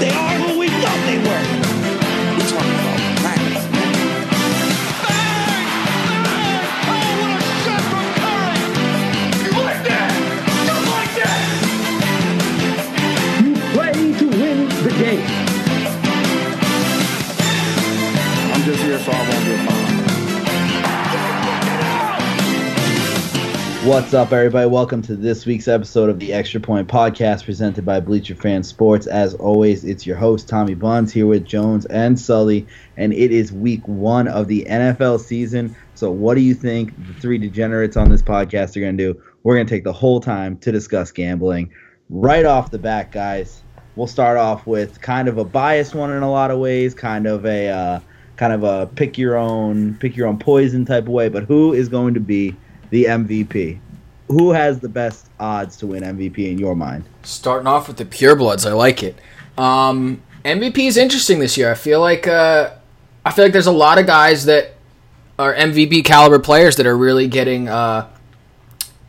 [0.00, 0.37] They are
[23.88, 24.68] What's up, everybody?
[24.68, 29.06] Welcome to this week's episode of the Extra Point Podcast presented by Bleacher Fan Sports.
[29.06, 32.66] As always, it's your host, Tommy Buns, here with Jones and Sully,
[32.98, 35.74] and it is week one of the NFL season.
[35.94, 39.22] So, what do you think the three degenerates on this podcast are going to do?
[39.42, 41.72] We're going to take the whole time to discuss gambling.
[42.10, 43.62] Right off the bat, guys,
[43.96, 47.26] we'll start off with kind of a biased one in a lot of ways, kind
[47.26, 48.00] of a uh,
[48.36, 51.30] kind of a pick your own pick your own poison type of way.
[51.30, 52.54] But who is going to be
[52.90, 53.78] the MVP?
[54.28, 57.04] Who has the best odds to win MVP in your mind?
[57.22, 59.18] Starting off with the purebloods, I like it.
[59.56, 61.70] Um, MVP is interesting this year.
[61.70, 62.70] I feel like uh,
[63.24, 64.74] I feel like there's a lot of guys that
[65.38, 68.08] are MVP caliber players that are really getting uh,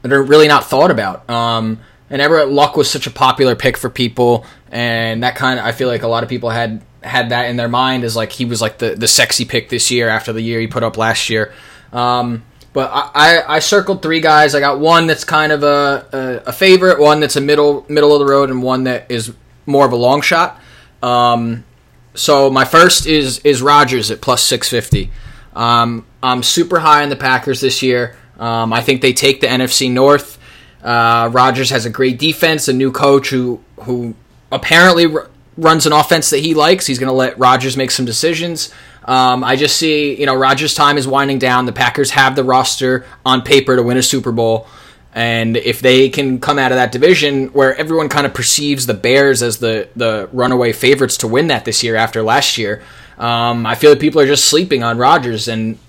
[0.01, 1.29] that are really not thought about.
[1.29, 5.65] Um, and Everett Luck was such a popular pick for people, and that kind of
[5.65, 8.31] I feel like a lot of people had had that in their mind as like
[8.31, 10.97] he was like the the sexy pick this year after the year he put up
[10.97, 11.53] last year.
[11.93, 14.55] Um, but I, I, I circled three guys.
[14.55, 18.13] I got one that's kind of a, a, a favorite, one that's a middle middle
[18.13, 19.33] of the road, and one that is
[19.65, 20.59] more of a long shot.
[21.01, 21.65] Um,
[22.13, 25.11] so my first is is Rodgers at plus six fifty.
[25.55, 28.15] Um, I'm super high on the Packers this year.
[28.37, 30.37] Um, I think they take the NFC North.
[30.83, 34.15] Uh, Rodgers has a great defense, a new coach who who
[34.51, 36.85] apparently r- runs an offense that he likes.
[36.85, 38.73] He's going to let Rodgers make some decisions.
[39.05, 41.65] Um, I just see, you know, Rodgers' time is winding down.
[41.65, 44.67] The Packers have the roster on paper to win a Super Bowl.
[45.13, 48.93] And if they can come out of that division where everyone kind of perceives the
[48.93, 52.83] Bears as the, the runaway favorites to win that this year after last year,
[53.17, 55.79] um, I feel like people are just sleeping on Rodgers, And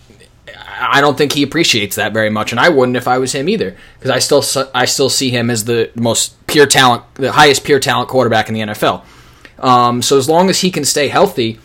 [0.80, 3.48] I don't think he appreciates that very much, and I wouldn't if I was him
[3.48, 4.42] either, because I still
[4.74, 8.54] I still see him as the most pure talent, the highest pure talent quarterback in
[8.54, 9.04] the NFL.
[9.58, 11.60] Um, so as long as he can stay healthy,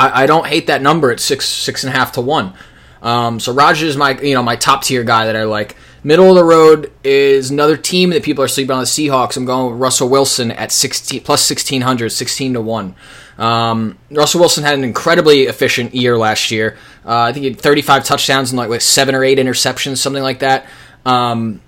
[0.00, 2.54] I, I, don't hate that number at six six and a half to one.
[3.02, 5.76] Um, so Rodgers is my you know my top tier guy that I like.
[6.02, 9.36] Middle of the road is another team that people are sleeping on the Seahawks.
[9.36, 12.94] I'm going with Russell Wilson at 16 plus 1600, 16 to one.
[13.36, 16.78] Um, Russell Wilson had an incredibly efficient year last year.
[17.04, 20.38] Uh, I think he had 35 touchdowns and like, seven or eight interceptions, something like
[20.38, 20.66] that.
[21.04, 21.60] Um,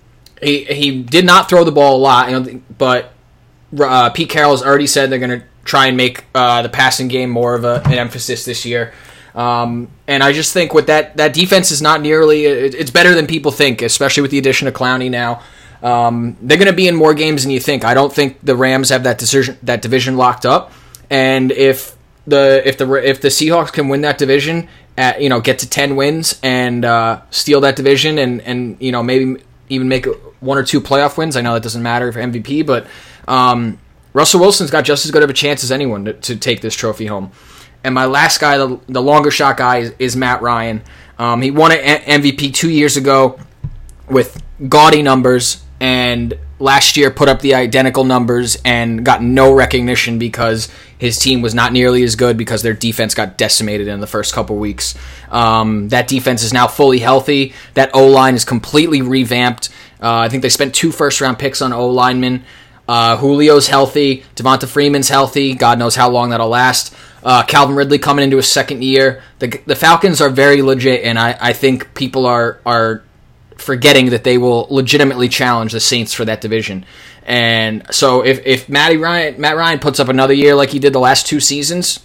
[0.43, 3.13] he he did not throw the ball a lot, you know, but
[3.79, 7.09] uh, Pete Carroll has already said they're going to try and make uh, the passing
[7.09, 8.93] game more of a, an emphasis this year.
[9.35, 13.15] Um, and I just think with that that defense is not nearly it, it's better
[13.15, 15.43] than people think, especially with the addition of Clowney now.
[15.83, 17.85] Um, they're going to be in more games than you think.
[17.85, 20.73] I don't think the Rams have that decision that division locked up.
[21.11, 21.97] And if
[22.27, 25.69] the if the if the Seahawks can win that division at you know get to
[25.69, 30.07] ten wins and uh, steal that division and and you know maybe even make
[30.41, 31.37] one or two playoff wins.
[31.37, 32.87] I know that doesn't matter for MVP, but
[33.27, 33.79] um,
[34.13, 36.75] Russell Wilson's got just as good of a chance as anyone to, to take this
[36.75, 37.33] trophy home.
[37.85, 40.83] And my last guy, the, the longer shot guy, is, is Matt Ryan.
[41.19, 43.39] Um, he won an MVP two years ago
[44.09, 50.19] with gaudy numbers, and last year put up the identical numbers and got no recognition
[50.19, 50.69] because
[50.99, 54.33] his team was not nearly as good because their defense got decimated in the first
[54.33, 54.95] couple weeks.
[55.31, 57.53] Um, that defense is now fully healthy.
[57.75, 59.71] That O line is completely revamped.
[60.01, 62.45] Uh, I think they spent two first round picks on O linemen.
[62.93, 64.23] Uh, Julio's healthy.
[64.37, 65.55] Devonta Freeman's healthy.
[65.55, 66.95] God knows how long that'll last.
[67.23, 69.23] Uh, Calvin Ridley coming into his second year.
[69.39, 73.03] The, the Falcons are very legit, and I, I think people are are
[73.57, 76.85] forgetting that they will legitimately challenge the Saints for that division.
[77.25, 80.93] And so if if Matty Ryan Matt Ryan puts up another year like he did
[80.93, 81.99] the last two seasons,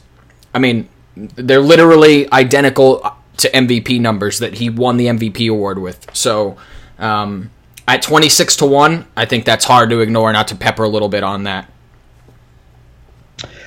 [0.54, 0.88] I mean,
[1.18, 6.08] they're literally identical to MVP numbers that he won the MVP award with.
[6.14, 6.56] So
[6.98, 7.52] um,
[7.88, 10.32] at twenty six to one, I think that's hard to ignore.
[10.34, 11.72] Not to pepper a little bit on that.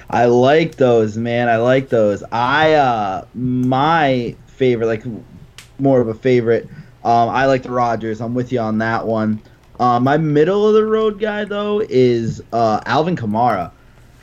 [0.09, 1.49] I like those, man.
[1.49, 2.23] I like those.
[2.33, 5.05] I uh my favorite, like
[5.79, 6.69] more of a favorite.
[7.03, 8.21] Um, I like the Rodgers.
[8.21, 9.41] I'm with you on that one.
[9.79, 13.73] Uh, my middle of the road guy though is uh, Alvin Kamara,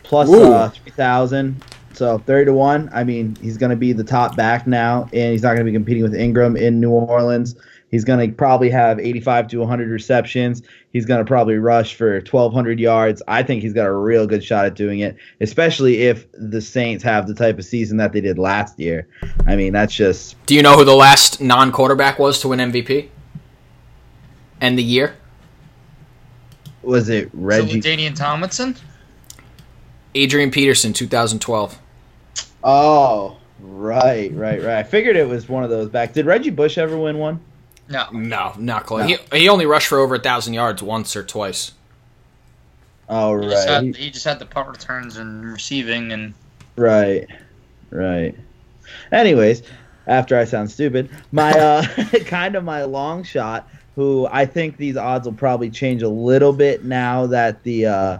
[0.03, 1.63] plus uh, three thousand.
[1.93, 2.91] So thirty to one.
[2.93, 5.71] I mean, he's going to be the top back now, and he's not going to
[5.71, 7.55] be competing with Ingram in New Orleans.
[7.89, 10.61] He's going to probably have 85 to 100 receptions.
[10.91, 13.21] He's going to probably rush for 1,200 yards.
[13.27, 17.03] I think he's got a real good shot at doing it, especially if the Saints
[17.03, 19.07] have the type of season that they did last year.
[19.45, 20.35] I mean, that's just.
[20.47, 23.09] Do you know who the last non quarterback was to win MVP?
[24.59, 25.15] And the year?
[26.81, 27.81] Was it Reggie?
[27.81, 28.75] So Danian Tomlinson?
[30.15, 31.77] Adrian Peterson, 2012.
[32.63, 34.77] Oh, right, right, right.
[34.77, 36.13] I figured it was one of those back.
[36.13, 37.39] Did Reggie Bush ever win one?
[37.89, 38.09] No.
[38.11, 39.09] No, not close.
[39.09, 39.15] No.
[39.31, 41.71] He, he only rushed for over a thousand yards once or twice.
[43.09, 46.33] Oh, He just, had, He- he just had the punt returns and receiving, and
[46.75, 47.25] right,
[47.89, 48.35] right.
[49.11, 49.63] Anyways,
[50.07, 51.85] after I sound stupid, my uh,
[52.25, 56.51] kind of my long shot, who I think these odds will probably change a little
[56.53, 58.17] bit now that the uh,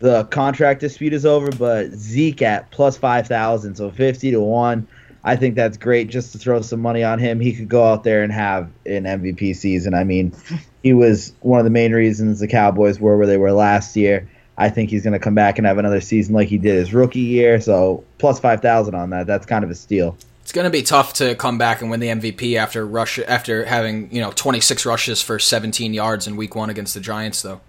[0.00, 1.50] the contract dispute is over.
[1.52, 4.88] But Zeke at plus five thousand, so fifty to one.
[5.22, 7.40] I think that's great just to throw some money on him.
[7.40, 9.94] He could go out there and have an MVP season.
[9.94, 10.32] I mean,
[10.82, 14.28] he was one of the main reasons the Cowboys were where they were last year.
[14.56, 16.92] I think he's going to come back and have another season like he did his
[16.92, 17.60] rookie year.
[17.60, 19.26] So plus five thousand on that.
[19.26, 20.16] That's kind of a steal.
[20.42, 23.64] It's going to be tough to come back and win the MVP after rush after
[23.64, 27.60] having you know 26 rushes for 17 yards in Week One against the Giants, though.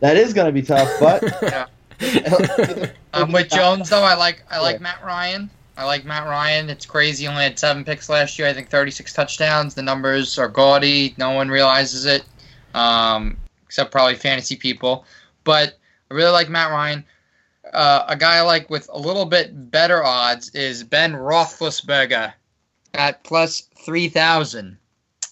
[0.00, 1.66] That is going to be tough, but yeah.
[3.12, 4.82] Um, with Jones though, I like I like Yeah.
[4.82, 5.50] Matt Ryan.
[5.76, 6.70] I like Matt Ryan.
[6.70, 7.24] It's crazy.
[7.24, 8.48] He only had seven picks last year.
[8.48, 9.74] I think 36 touchdowns.
[9.74, 11.14] The numbers are gaudy.
[11.18, 12.24] No one realizes it,
[12.74, 15.04] um, except probably fantasy people.
[15.44, 15.78] But
[16.10, 17.04] I really like Matt Ryan.
[17.72, 22.32] Uh, a guy I like with a little bit better odds is Ben Roethlisberger
[22.94, 24.78] at plus 3,000.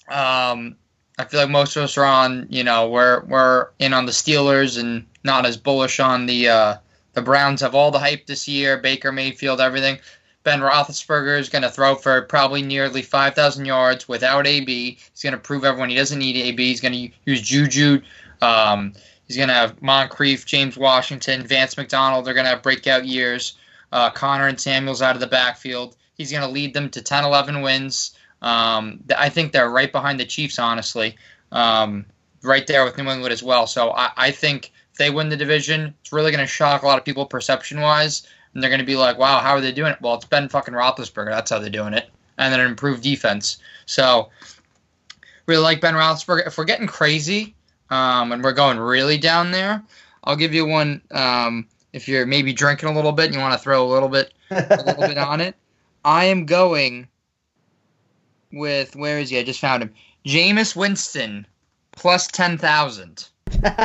[0.08, 0.76] Um,
[1.19, 4.12] I feel like most of us are on, you know, we're we're in on the
[4.12, 6.76] Steelers and not as bullish on the uh,
[7.14, 7.61] the Browns.
[7.61, 9.99] Have all the hype this year, Baker Mayfield, everything.
[10.44, 14.99] Ben Roethlisberger is going to throw for probably nearly 5,000 yards without AB.
[15.11, 16.69] He's going to prove everyone he doesn't need AB.
[16.69, 18.02] He's going to use Juju.
[18.43, 18.93] Um,
[19.26, 22.26] he's going to have Moncrief, James Washington, Vance McDonald.
[22.26, 23.56] They're going to have breakout years.
[23.91, 25.96] Uh, Conner and Samuels out of the backfield.
[26.14, 28.14] He's going to lead them to 10, 11 wins.
[28.43, 31.17] Um, I think they're right behind the Chiefs, honestly.
[31.52, 32.05] Um,
[32.43, 33.67] right there with New England as well.
[33.67, 36.87] So I, I think if they win the division, it's really going to shock a
[36.87, 38.26] lot of people perception wise.
[38.55, 40.01] And they're going to be like, wow, how are they doing it?
[40.01, 41.31] Well, it's Ben fucking Roethlisberger.
[41.31, 42.09] That's how they're doing it.
[42.39, 43.59] And then an improved defense.
[43.87, 44.31] So
[45.47, 46.47] really like Ben Roethlisberger.
[46.47, 47.55] If we're getting crazy
[47.91, 49.83] um, and we're going really down there,
[50.25, 51.03] I'll give you one.
[51.11, 54.09] Um, if you're maybe drinking a little bit and you want to throw a little
[54.09, 55.55] bit a little bit on it.
[56.05, 57.09] I am going
[58.53, 59.39] with where is he?
[59.39, 59.93] I just found him.
[60.27, 61.47] Jameis Winston
[61.93, 63.29] plus ten thousand.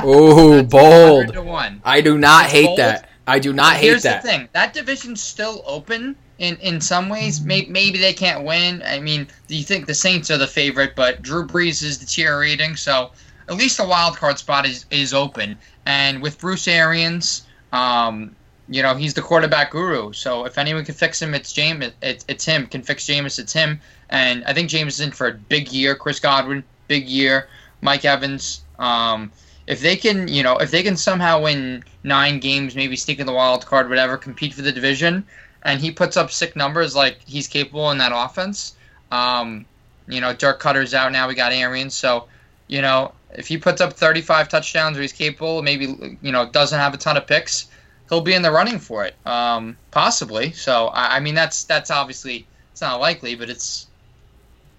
[0.04, 1.34] Ooh, bold.
[1.34, 1.82] to one.
[1.84, 2.80] I do not It's hate bold.
[2.80, 3.09] that.
[3.30, 4.22] I do not hate Here's that.
[4.22, 6.16] the thing: that division's still open.
[6.40, 8.82] In, in some ways, may, maybe they can't win.
[8.86, 12.78] I mean, do you think the Saints are the favorite, but Drew Brees is deteriorating,
[12.78, 13.12] so
[13.50, 15.58] at least the wild card spot is, is open.
[15.86, 18.36] And with Bruce Arians, um,
[18.70, 20.14] you know, he's the quarterback guru.
[20.14, 21.92] So if anyone can fix him, it's James.
[22.02, 22.68] It's, it's him.
[22.68, 23.82] Can fix Jameis, it's him.
[24.10, 25.96] And I think James is in for a big year.
[25.96, 27.50] Chris Godwin, big year.
[27.82, 28.62] Mike Evans.
[28.78, 29.32] Um,
[29.70, 33.28] if they can, you know, if they can somehow win nine games, maybe sneak in
[33.28, 35.24] the wild card, whatever, compete for the division,
[35.62, 38.74] and he puts up sick numbers like he's capable in that offense.
[39.12, 39.68] Um,
[40.08, 41.28] you know, Dirk Koetter's out now.
[41.28, 42.26] We got Arians, so
[42.68, 46.80] you know, if he puts up 35 touchdowns or he's capable, maybe you know doesn't
[46.80, 47.68] have a ton of picks,
[48.10, 50.52] he'll be in the running for it, um, possibly.
[50.52, 53.86] So I, I mean, that's that's obviously it's not likely, but it's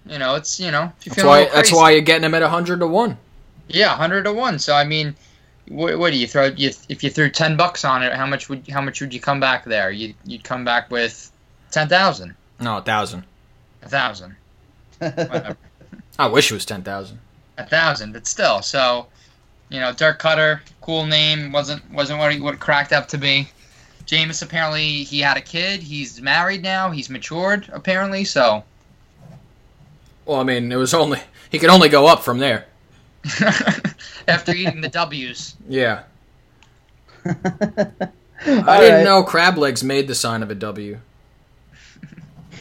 [0.05, 1.45] you know, it's you know, if you That's feel why.
[1.45, 3.17] That's why you're getting him at hundred to one.
[3.73, 4.59] Yeah, hundred to one.
[4.59, 5.15] So I mean,
[5.67, 6.45] what, what do you throw?
[6.45, 9.19] You, if you threw ten bucks on it, how much would how much would you
[9.19, 9.91] come back there?
[9.91, 11.31] You you'd come back with
[11.71, 13.23] ten thousand, No, a thousand.
[13.83, 14.35] a thousand,
[16.19, 17.19] I wish it was ten thousand.
[17.57, 18.61] a thousand, but still.
[18.61, 19.07] So,
[19.69, 23.17] you know, Dirk Koetter, cool name, wasn't wasn't what he what it cracked up to
[23.17, 23.49] be.
[24.05, 25.81] Jameis apparently he had a kid.
[25.81, 26.89] He's married now.
[26.91, 28.25] He's matured apparently.
[28.25, 28.63] So
[30.25, 32.65] Well, I mean, it was only he could only go up from there.
[34.27, 36.03] after eating the W's, Yeah,
[37.25, 37.33] I
[38.45, 40.99] didn't right, know crab legs made the sign of a W.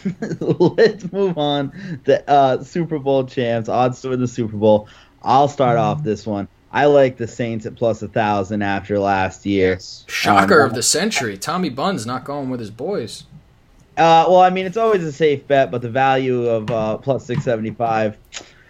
[0.40, 3.69] Let's move on to uh, Super Bowl champs.
[3.69, 4.88] Odds to win the Super Bowl.
[5.23, 6.49] I'll start off this one.
[6.73, 9.79] I like the Saints at plus a thousand after last year.
[10.07, 11.37] Shocker Um, of the century.
[11.37, 13.25] Tommy Bunn's not going with his boys.
[13.97, 17.26] Uh, well, I mean, it's always a safe bet, but the value of uh, plus
[17.26, 18.17] six seventy five.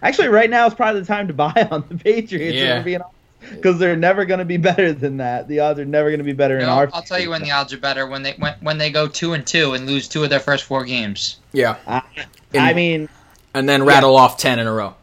[0.02, 2.57] Actually, right now is probably the time to buy on the Patriots.
[2.57, 3.02] Yeah.
[3.50, 5.49] Because they're never going to be better than that.
[5.49, 6.90] The odds are never going to be better You in our.
[6.92, 9.33] I'll tell you when the odds are better when they when, when they go two
[9.33, 11.38] and two and lose two of their first four games.
[11.52, 12.02] Yeah, I,
[12.54, 13.09] I mean,
[13.54, 14.95] and then rattle off ten in a row.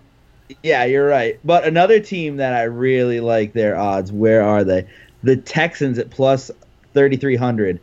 [0.63, 1.39] Yeah, you're right.
[1.43, 4.87] But another team that I really like their odds, where are they?
[5.23, 6.51] The Texans at plus
[6.93, 7.79] 3,300.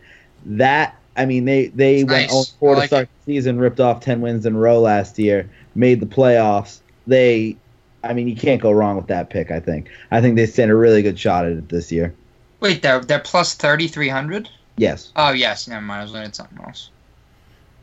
[0.46, 2.48] That, I mean, they, they It's went nice.
[2.48, 5.18] 0 4 to like start the season, ripped off 10 wins in a row last
[5.18, 6.80] year, made the playoffs.
[7.06, 7.56] They,
[8.02, 9.90] I mean, you can't go wrong with that pick, I think.
[10.10, 12.14] I think they stand a really good shot at it this year.
[12.60, 14.48] Wait, they're they're plus thirty three hundred.
[14.76, 15.12] Yes.
[15.16, 16.00] Oh yes, never mind.
[16.00, 16.90] I was looking at something else.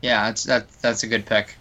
[0.00, 1.56] Yeah, that's that that's a good pick.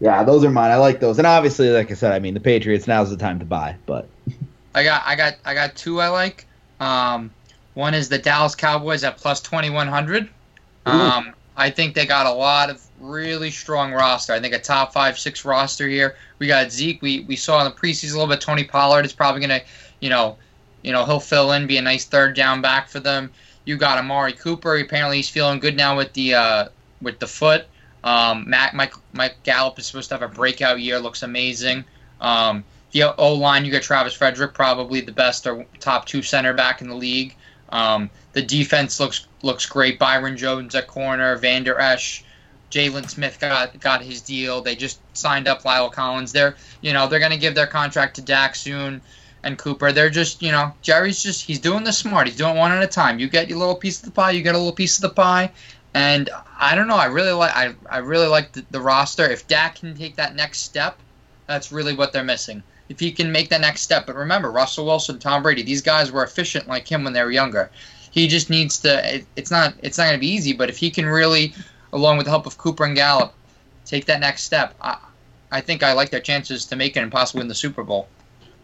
[0.00, 0.70] Yeah, those are mine.
[0.70, 1.18] I like those.
[1.18, 2.86] And obviously, like I said, I mean the Patriots.
[2.86, 3.76] Now's the time to buy.
[3.86, 4.08] But
[4.74, 6.46] I got I got I got two I like.
[6.78, 7.32] Um,
[7.74, 10.28] one is the Dallas Cowboys at plus twenty one hundred.
[10.86, 14.32] Um, I think they got a lot of really strong roster.
[14.32, 16.16] I think a top five six roster here.
[16.38, 17.00] We got Zeke.
[17.02, 18.40] We we saw in the preseason a little bit.
[18.40, 19.60] Tony Pollard is probably gonna,
[20.00, 20.36] you know,
[20.82, 23.30] you know he'll fill in, be a nice third down back for them.
[23.64, 24.76] You got Amari Cooper.
[24.76, 26.68] Apparently he's feeling good now with the uh,
[27.00, 27.66] with the foot.
[28.04, 30.98] Um, Matt, Mike, Mike Gallup is supposed to have a breakout year.
[30.98, 31.84] Looks amazing.
[32.20, 36.54] Um, the O line, you got Travis Frederick, probably the best or top two center
[36.54, 37.36] back in the league.
[37.70, 39.98] Um, the defense looks looks great.
[39.98, 42.24] Byron Jones at corner, Vander Esch,
[42.70, 44.60] Jaylon Smith got got his deal.
[44.60, 46.32] They just signed up La'el Collins.
[46.32, 49.00] They're you know they're gonna give their contract to Dak soon
[49.42, 49.92] and Cooper.
[49.92, 52.26] They're just you know Jerry's just he's doing the smart.
[52.26, 53.18] He's doing one at a time.
[53.18, 54.32] You get your little piece of the pie.
[54.32, 55.50] You get a little piece of the pie.
[55.94, 56.96] And I don't know.
[56.96, 57.56] I really like.
[57.56, 59.24] I, I really like the, the roster.
[59.24, 60.98] If Dak can take that next step,
[61.46, 62.62] that's really what they're missing.
[62.88, 66.10] If he can make that next step, but remember, Russell Wilson, Tom Brady, these guys
[66.10, 67.70] were efficient like him when they were younger.
[68.10, 69.16] He just needs to.
[69.16, 69.74] It, it's not.
[69.82, 71.54] It's not going to be easy, but if he can really,
[71.92, 73.32] along with the help of Cooper and Gallup,
[73.84, 74.98] take that next step, I,
[75.50, 78.08] I think I like their chances to make it and possibly win the Super Bowl.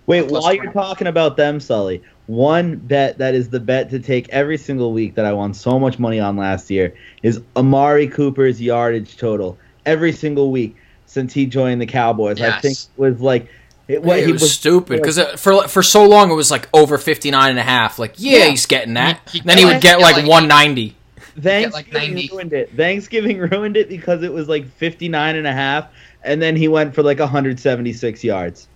[0.06, 0.62] wait, Plus while one.
[0.64, 4.92] you're talking about them, Sully, one bet that is the bet to take every single
[4.92, 9.58] week that I won so much money on last year is Amari Cooper's yardage total
[9.86, 10.76] every single week
[11.06, 12.40] since he joined the Cowboys.
[12.40, 12.62] I Yes.
[12.62, 13.48] think was like
[13.88, 16.66] it, Well, it he was, stupid because uh, for for so long it was like
[16.72, 17.98] over 59 and a half.
[17.98, 18.44] Like, yeah, Yeah.
[18.46, 19.20] he's getting that.
[19.30, 20.96] He- he then he would get like- like like- 190.
[21.36, 22.28] Like Thanksgiving 90.
[22.32, 22.76] ruined it.
[22.76, 25.88] Thanksgiving ruined it because it was like 59 and a half
[26.22, 28.68] and then he went for like 176 yards.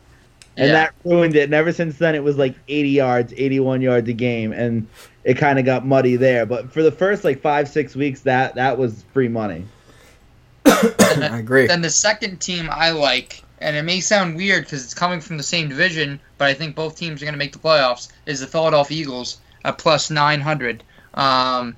[0.57, 0.73] And Yeah.
[0.73, 1.45] that ruined it.
[1.45, 4.87] And ever since then it was like 80 yards, 81 yards a game and
[5.25, 6.47] it kind of got muddy there.
[6.47, 9.65] But for the first like 5 6 weeks that that was free money.
[10.67, 11.67] I agree.
[11.67, 15.37] Then the second team I like, and it may sound weird because it's coming from
[15.37, 18.41] the same division, but I think both teams are going to make the playoffs, is
[18.41, 20.83] the Philadelphia Eagles at plus 900.
[21.15, 21.77] Um,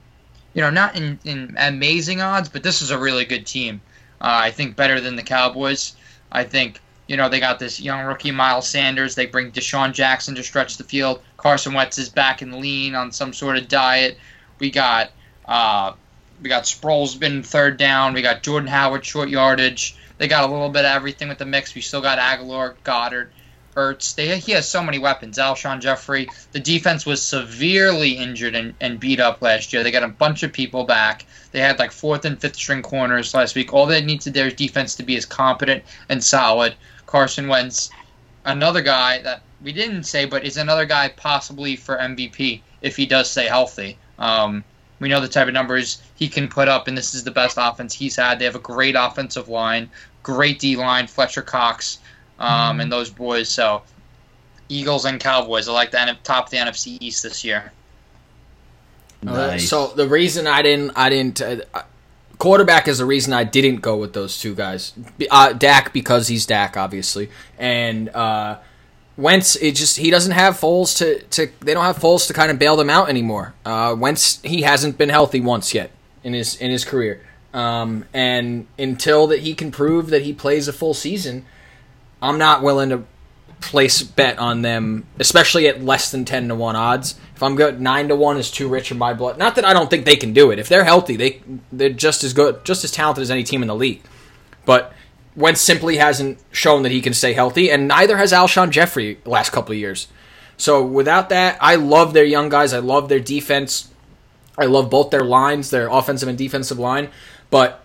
[0.55, 3.81] you know, not in, in amazing odds, but this is a really good team.
[4.21, 5.95] Uh, I think better than the Cowboys.
[6.31, 9.15] I think, you know, they got this young rookie, Miles Sanders.
[9.15, 11.23] They bring DeSean Jackson to stretch the field.
[11.37, 14.19] Carson Wentz is back and lean on some sort of diet.
[14.59, 15.11] We got
[15.47, 15.95] uh,
[16.43, 18.13] we got Sproles been third down.
[18.13, 19.97] We got Jordan Howard short yardage.
[20.19, 21.75] They got a little bit of everything with the mix.
[21.75, 23.29] We still got Agholor, Goedert,
[24.17, 25.39] They he has so many weapons.
[25.39, 26.29] Alshon Jeffery.
[26.53, 29.83] The defense was severely injured and, and beat up last year.
[29.83, 31.25] They got a bunch of people back.
[31.53, 33.73] They had like fourth and fifth string corners last week.
[33.73, 36.75] All they need to their defense to be is competent and solid.
[37.07, 37.91] Carson Wentz,
[38.45, 43.07] another guy that we didn't say, but is another guy possibly for MVP if he
[43.07, 43.99] does stay healthy.
[44.19, 44.65] Um,
[45.01, 47.57] we know the type of numbers he can put up, and this is the best
[47.59, 48.39] offense he's had.
[48.39, 49.91] They have a great offensive line,
[50.23, 51.99] great D line, Fletcher Cox,
[52.41, 53.49] um, and those boys.
[53.49, 53.83] So,
[54.69, 55.69] Eagles and Cowboys.
[55.69, 57.73] I like the N- top of the NFC East this year.
[59.27, 61.83] Uh, So the reason I didn't, I didn't, uh,
[62.39, 64.93] quarterback is the reason I didn't go with those two guys.
[65.31, 67.29] Uh, Dak because he's Dak, obviously,
[67.59, 68.59] and uh,
[69.17, 69.57] Wentz.
[69.57, 71.51] It just he doesn't have Foles to to.
[71.61, 73.55] They don't have Foles to kind of bail them out anymore.
[73.65, 75.91] Uh, Wentz he hasn't been healthy once yet
[76.25, 77.21] in his in his career,
[77.53, 81.45] um, and until that he can prove that he plays a full season,
[82.23, 83.05] I'm not willing to
[83.61, 87.19] place bet on them, especially at less than ten to one odds.
[87.35, 89.39] If I'm good, nine to one is too rich in my blood.
[89.39, 90.59] Not that I don't think they can do it.
[90.59, 93.69] If they're healthy, they they're just as good, just as talented as any team in
[93.69, 94.03] the league.
[94.65, 94.93] But
[95.37, 99.51] Wentz simply hasn't shown that he can stay healthy, and neither has Alshon Jeffery last
[99.51, 100.09] couple of years.
[100.57, 102.75] So without that, I love their young guys.
[102.75, 103.89] I love their defense.
[104.59, 107.09] I love both their lines, their offensive and defensive line,
[107.49, 107.80] but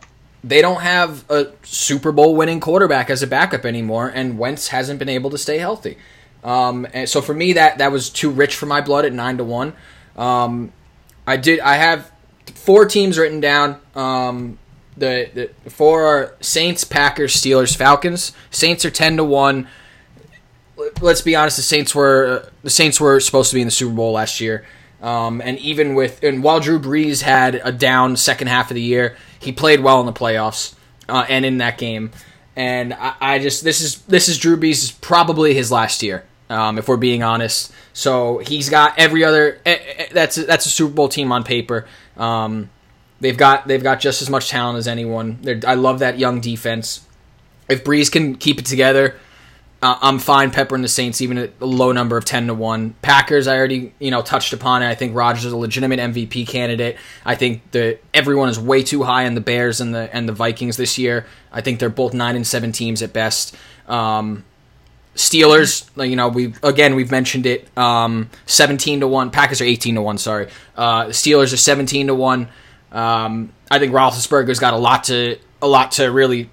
[0.46, 5.00] they don't have a Super Bowl winning quarterback as a backup anymore, and Wentz hasn't
[5.00, 5.98] been able to stay healthy.
[6.44, 9.38] Um, and so for me, that that was too rich for my blood at nine
[9.38, 9.74] to one.
[10.16, 10.72] Um,
[11.26, 11.60] I did.
[11.60, 12.12] I have
[12.54, 13.82] four teams written down.
[13.96, 14.60] Um,
[14.96, 18.32] the the four are Saints, Packers, Steelers, Falcons.
[18.52, 19.68] Saints are ten to one.
[21.02, 21.58] Let's be honest.
[21.58, 24.64] The Saints were the Saints were supposed to be in the Super Bowl last year.
[25.02, 28.82] Um, and even with and while Drew Brees had a down second half of the
[28.82, 30.76] year, he played well in the playoffs
[31.08, 32.12] uh, and in that game.
[32.56, 36.78] And I, I just this is this is Drew Brees' probably his last year, um,
[36.78, 37.72] if we're being honest.
[37.94, 41.86] So he's got every other eh, eh, that's that's a Super Bowl team on paper.
[42.18, 42.70] Um,
[43.20, 45.40] they've got they've got just as much talent as anyone.
[45.42, 47.06] They're, I love that young defense.
[47.68, 49.16] If Brees can keep it together,
[49.82, 52.96] uh, I'm fine peppering the Saints even at a low number of ten to one.
[53.02, 54.88] Packers, I already you know touched upon it.
[54.88, 56.98] I think Rodgers is a legitimate MVP candidate.
[57.26, 60.34] I think that everyone is way too high on the Bears and the and the
[60.34, 61.26] Vikings this year.
[61.52, 63.56] I think they're both nine and seven teams at best.
[63.88, 64.46] Um,
[65.16, 67.70] Steelers, you know, we again we've mentioned it.
[67.78, 69.30] Um, seventeen to one.
[69.30, 70.18] Packers are eighteen to one.
[70.18, 72.48] Sorry, uh, Steelers are seventeen to one.
[72.92, 76.50] Um, I think Roethlisberger's got a lot to a lot to really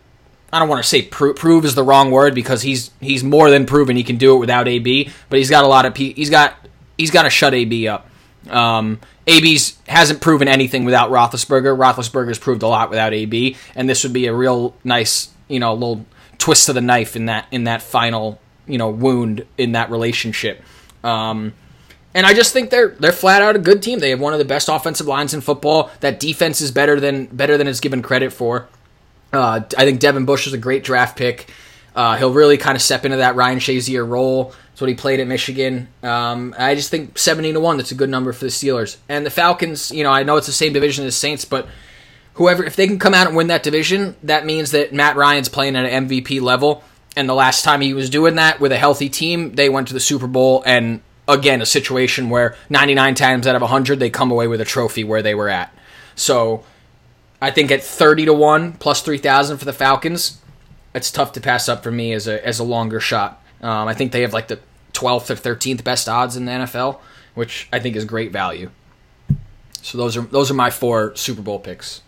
[0.52, 3.50] I don't want to say pro- prove is the wrong word because he's he's more
[3.50, 6.30] than proven he can do it without AB, but he's got a lot of he's
[6.30, 6.54] got
[6.98, 8.08] he's got to shut AB up.
[8.50, 11.76] Um, AB's hasn't proven anything without Roethlisberger.
[11.76, 15.72] Roethlisberger's proved a lot without AB, and this would be a real nice you know
[15.72, 16.04] little
[16.38, 20.62] twist of the knife in that in that final you know wound in that relationship.
[21.02, 21.54] Um,
[22.14, 24.00] and I just think they're they're flat out a good team.
[24.00, 25.90] They have one of the best offensive lines in football.
[26.00, 28.68] That defense is better than better than it's given credit for.
[29.32, 31.50] Uh, I think Devin Bush is a great draft pick.
[31.94, 34.54] Uh, he'll really kind of step into that Ryan Shazier role.
[34.70, 35.88] That's what he played at Michigan.
[36.02, 37.76] Um, I just think seventy to one.
[37.76, 39.90] That's a good number for the Steelers and the Falcons.
[39.90, 41.68] You know, I know it's the same division as Saints, but
[42.34, 45.48] whoever if they can come out and win that division, that means that Matt Ryan's
[45.48, 46.82] playing at an MVP level.
[47.14, 49.94] And the last time he was doing that with a healthy team, they went to
[49.94, 54.30] the Super Bowl and again a situation where 99 times out of 100 they come
[54.30, 55.72] away with a trophy where they were at.
[56.14, 56.64] So
[57.42, 60.40] I think at 30 to 1 plus 3000 for the Falcons,
[60.94, 63.42] it's tough to pass up for me as a as a longer shot.
[63.60, 64.60] Um, I think they have like the
[64.92, 67.00] 12th or 13th best odds in the NFL,
[67.34, 68.70] which I think is great value.
[69.82, 72.02] So those are those are my four Super Bowl picks.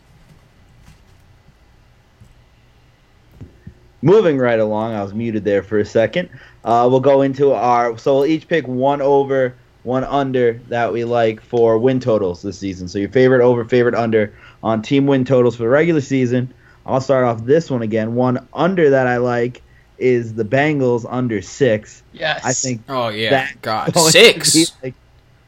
[4.02, 6.28] Moving right along, I was muted there for a second.
[6.64, 11.02] Uh, we'll go into our so we'll each pick one over, one under that we
[11.02, 12.86] like for win totals this season.
[12.86, 14.32] So your favorite over, favorite under
[14.64, 16.52] on team win totals for the regular season.
[16.87, 18.14] I'll start off this one again.
[18.16, 19.62] One under that I like
[19.99, 22.02] is the Bengals under six.
[22.12, 22.44] Yes.
[22.44, 24.73] I think Oh yeah, that God, six.
[24.83, 24.94] like,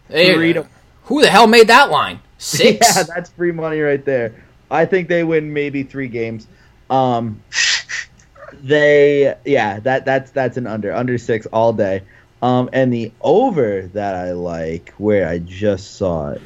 [0.09, 0.67] Hey, three to-
[1.07, 2.21] who the hell made that line?
[2.39, 2.97] Six.
[2.97, 4.35] Yeah, that's free money right there.
[4.71, 6.47] I think they win maybe three games.
[6.91, 7.43] Um,
[8.63, 12.03] they yeah, that that's that's an under under six all day.
[12.43, 16.43] Um, and the over that I like, where I just saw it.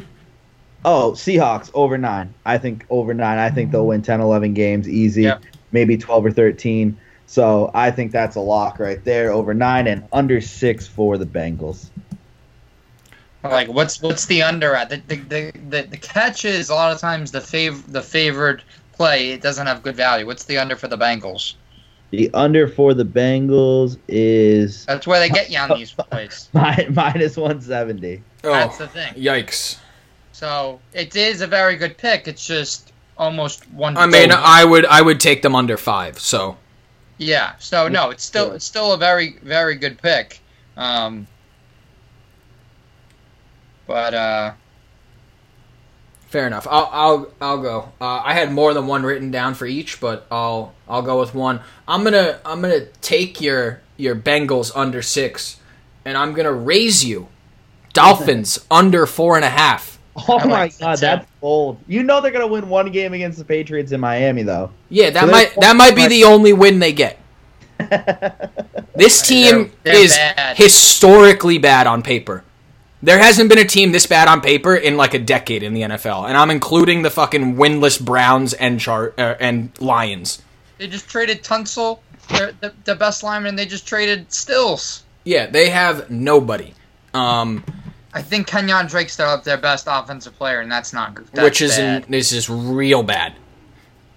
[0.84, 2.32] Oh, Seahawks over nine.
[2.46, 3.38] I think over nine.
[3.38, 5.42] I think they'll win 10, 11 games easy, Yep.
[5.72, 6.96] maybe twelve or thirteen.
[7.26, 9.30] So I think that's a lock right there.
[9.30, 11.90] Over nine and under six for the Bengals.
[13.42, 14.90] Like what's what's the under at?
[14.90, 18.62] The the, the, the, the catch is a lot of times the fav the favored
[18.92, 20.26] play it doesn't have good value.
[20.26, 21.54] What's the under for the Bengals?
[22.10, 26.48] The under for the Bengals is That's where they get you on these plays.
[26.54, 28.22] mi- minus one seventy.
[28.44, 29.14] Oh, that's Oh, the thing.
[29.14, 29.78] yikes!
[30.40, 32.26] So it is a very good pick.
[32.26, 33.98] It's just almost one.
[33.98, 36.18] I mean, I would I would take them under five.
[36.18, 36.56] So
[37.18, 37.56] yeah.
[37.58, 40.40] So no, it's still it's still a very very good pick.
[40.78, 41.26] Um,
[43.86, 44.52] but uh,
[46.28, 46.66] fair enough.
[46.70, 47.92] I'll I'll I'll go.
[48.00, 51.34] Uh, I had more than one written down for each, but I'll I'll go with
[51.34, 51.60] one.
[51.86, 55.60] I'm gonna I'm gonna take your your Bengals under six,
[56.06, 57.28] and I'm gonna raise you
[57.92, 59.99] Dolphins under four and a half.
[60.28, 61.78] Oh I my like god, that's bold.
[61.86, 64.70] You know they're gonna win one game against the Patriots in Miami though.
[64.88, 67.18] Yeah, that So might that might be the only win they get.
[68.94, 70.56] This team They're- they're is bad.
[70.56, 72.44] historically bad on paper.
[73.02, 75.82] There hasn't been a team this bad on paper in like a decade in the
[75.82, 80.42] NFL, and I'm including the fucking winless Browns and Char- uh, and Lions.
[80.76, 83.56] they just traded Tunsil, the, the, the best lineman.
[83.56, 85.04] They just traded Stills.
[85.24, 86.74] Yeah, they have nobody.
[87.14, 87.64] Um,
[88.12, 91.28] I think Kenyan Drake's their their best offensive player, and that's not good.
[91.32, 92.06] That's which is bad.
[92.08, 93.34] this is real bad.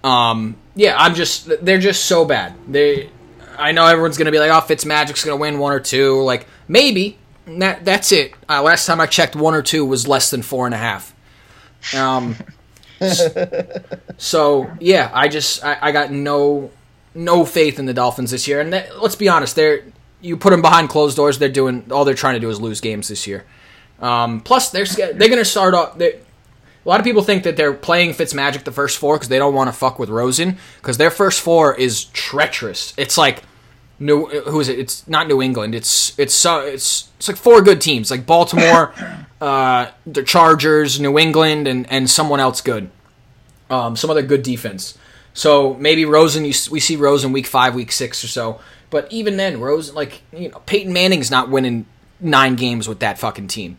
[0.02, 2.54] Um, yeah, I'm just they're just so bad.
[2.68, 3.10] They,
[3.56, 6.22] I know everyone's gonna be like, oh, Fitzmagic's gonna win one or two.
[6.22, 8.34] Like maybe that that's it.
[8.48, 11.14] Uh, last time I checked, one or two was less than four and a half.
[11.94, 12.36] Um,
[14.18, 16.70] so yeah, I just I, I got no
[17.14, 18.60] no faith in the Dolphins this year.
[18.60, 19.84] And that, let's be honest, they're
[20.20, 21.38] you put them behind closed doors.
[21.38, 23.44] They're doing all they're trying to do is lose games this year.
[24.04, 25.98] Um, plus, they're they're going to start off.
[25.98, 26.12] a
[26.84, 29.68] lot of people think that they're playing Fitzmagic the first four because they don't want
[29.68, 32.92] to fuck with Rosen because their first four is treacherous.
[32.98, 33.42] It's like
[33.98, 34.78] New who is it?
[34.78, 35.74] It's not New England.
[35.74, 38.92] It's it's so it's it's like four good teams like Baltimore,
[39.40, 42.90] uh, the Chargers, New England, and and someone else good.
[43.70, 44.98] Um, some other good defense.
[45.32, 46.44] So maybe Rosen.
[46.44, 48.60] You, we see Rosen week five, week six or so.
[48.90, 51.86] But even then, Rosen like you know Peyton Manning's not winning
[52.20, 53.78] nine games with that fucking team.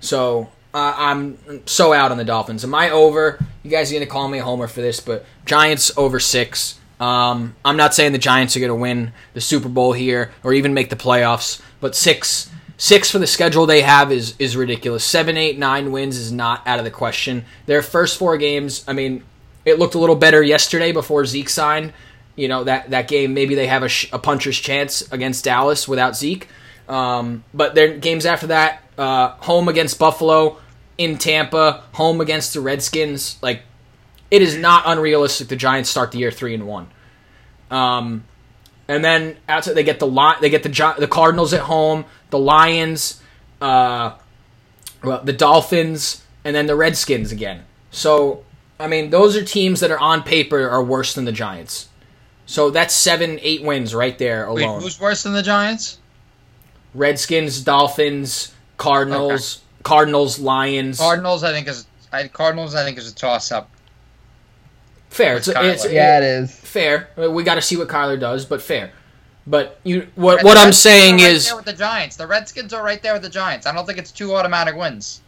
[0.00, 2.64] So uh, I'm so out on the Dolphins.
[2.64, 3.38] Am I over?
[3.62, 6.78] You guys are gonna call me a homer for this, but Giants over six.
[7.00, 10.52] Um, I'm not saying the Giants are going to win the Super Bowl here or
[10.52, 15.04] even make the playoffs, but six six for the schedule they have is is ridiculous.
[15.04, 17.44] Seven, eight, nine wins is not out of the question.
[17.66, 19.22] Their first four games, I mean,
[19.64, 21.92] it looked a little better yesterday before Zeke signed.
[22.36, 25.86] You know that that game maybe they have a, sh- a puncher's chance against Dallas
[25.86, 26.48] without Zeke.
[26.88, 30.58] Um, but their games after that, uh, home against Buffalo,
[30.98, 33.62] in Tampa, home against the Redskins, like
[34.30, 36.88] it is not unrealistic the Giants start the year three and one.
[37.70, 38.24] Um,
[38.88, 42.04] and then outside they get the li- they get the Gi- the Cardinals at home,
[42.30, 43.22] the Lions,
[43.60, 44.12] uh,
[45.04, 47.64] well, the Dolphins, and then the Redskins again.
[47.90, 48.44] So
[48.80, 51.88] I mean, those are teams that are on paper are worse than the Giants.
[52.46, 54.80] So that's seven, eight wins right there Wait, alone.
[54.82, 55.98] who's worse than the Giants?
[56.94, 60.98] Redskins, Dolphins, Cardinals, Cardinals, Lions.
[60.98, 62.74] Cardinals, I think is I, Cardinals.
[62.74, 63.68] I think is a toss up.
[65.10, 65.36] fair.
[65.36, 66.54] It's, it's, Yeah, it is.
[66.54, 67.10] fair.
[67.16, 68.92] We got to see what Kyler does, but fair.
[69.46, 72.16] But you, what what I'm saying are right is, there with the Giants.
[72.16, 73.66] The Redskins are right there with the Giants.
[73.66, 75.22] I don't think it's two automatic wins.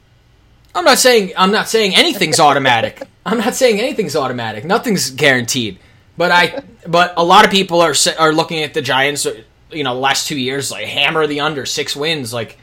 [0.74, 3.02] I'm not saying I'm not saying anything's automatic.
[3.24, 4.64] I'm not saying anything's automatic.
[4.64, 5.78] Nothing's guaranteed.
[6.18, 9.26] But I but a lot of people are are looking at the Giants.
[9.70, 12.32] You know, the last two years, like hammer the under six wins.
[12.32, 12.58] Like,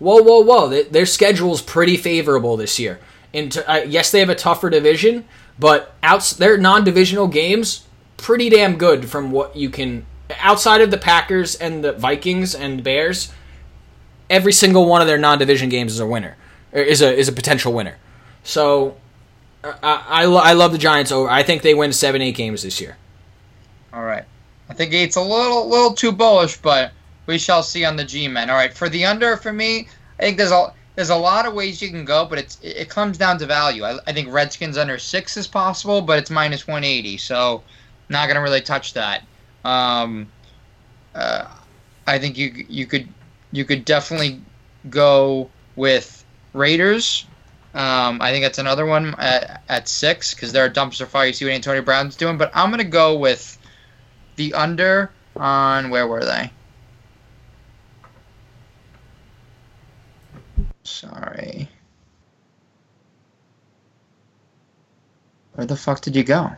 [0.00, 0.68] whoa, whoa, whoa!
[0.68, 2.98] Their, their schedule's pretty favorable this year.
[3.32, 5.24] Into uh, yes, they have a tougher division,
[5.58, 7.86] but outs their non-divisional games
[8.16, 10.04] pretty damn good from what you can
[10.40, 13.32] outside of the Packers and the Vikings and Bears.
[14.28, 16.36] Every single one of their non-division games is a winner,
[16.72, 17.96] or is a is a potential winner.
[18.42, 18.96] So
[19.62, 21.28] I I, lo- I love the Giants over.
[21.28, 22.96] I think they win seven eight games this year.
[23.92, 24.24] All right.
[24.68, 26.92] I think eight's a little little too bullish, but
[27.30, 28.50] we shall see on the G-men.
[28.50, 29.88] All right, for the under for me,
[30.18, 32.88] I think there's a there's a lot of ways you can go, but it's it
[32.88, 33.84] comes down to value.
[33.84, 37.62] I, I think Redskins under six is possible, but it's minus 180, so
[38.08, 39.22] not gonna really touch that.
[39.64, 40.28] Um,
[41.14, 41.46] uh,
[42.06, 43.08] I think you you could
[43.52, 44.42] you could definitely
[44.90, 47.26] go with Raiders.
[47.74, 51.28] Um, I think that's another one at, at six because they're a dumpster fire.
[51.28, 53.56] You see what Antonio Brown's doing, but I'm gonna go with
[54.34, 56.50] the under on where were they?
[60.90, 61.68] Sorry.
[65.54, 66.50] Where the fuck did you go?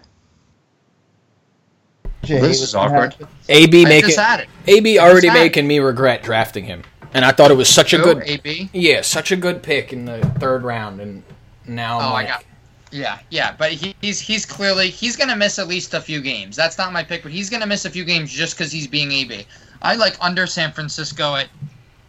[2.23, 3.14] This is awkward.
[3.49, 4.49] AB making just had it.
[4.68, 5.45] AB already just had it.
[5.45, 6.83] making me regret drafting him,
[7.14, 8.05] and I thought it was such a Who?
[8.05, 8.71] good AB.
[8.73, 11.23] yeah, such a good pick in the third round, and
[11.66, 12.45] now I'm Oh, I like, got-
[12.92, 16.55] Yeah, yeah, but he, he's he's clearly he's gonna miss at least a few games.
[16.55, 19.11] That's not my pick, but he's gonna miss a few games just because he's being
[19.11, 19.45] AB.
[19.83, 21.49] I like under San Francisco at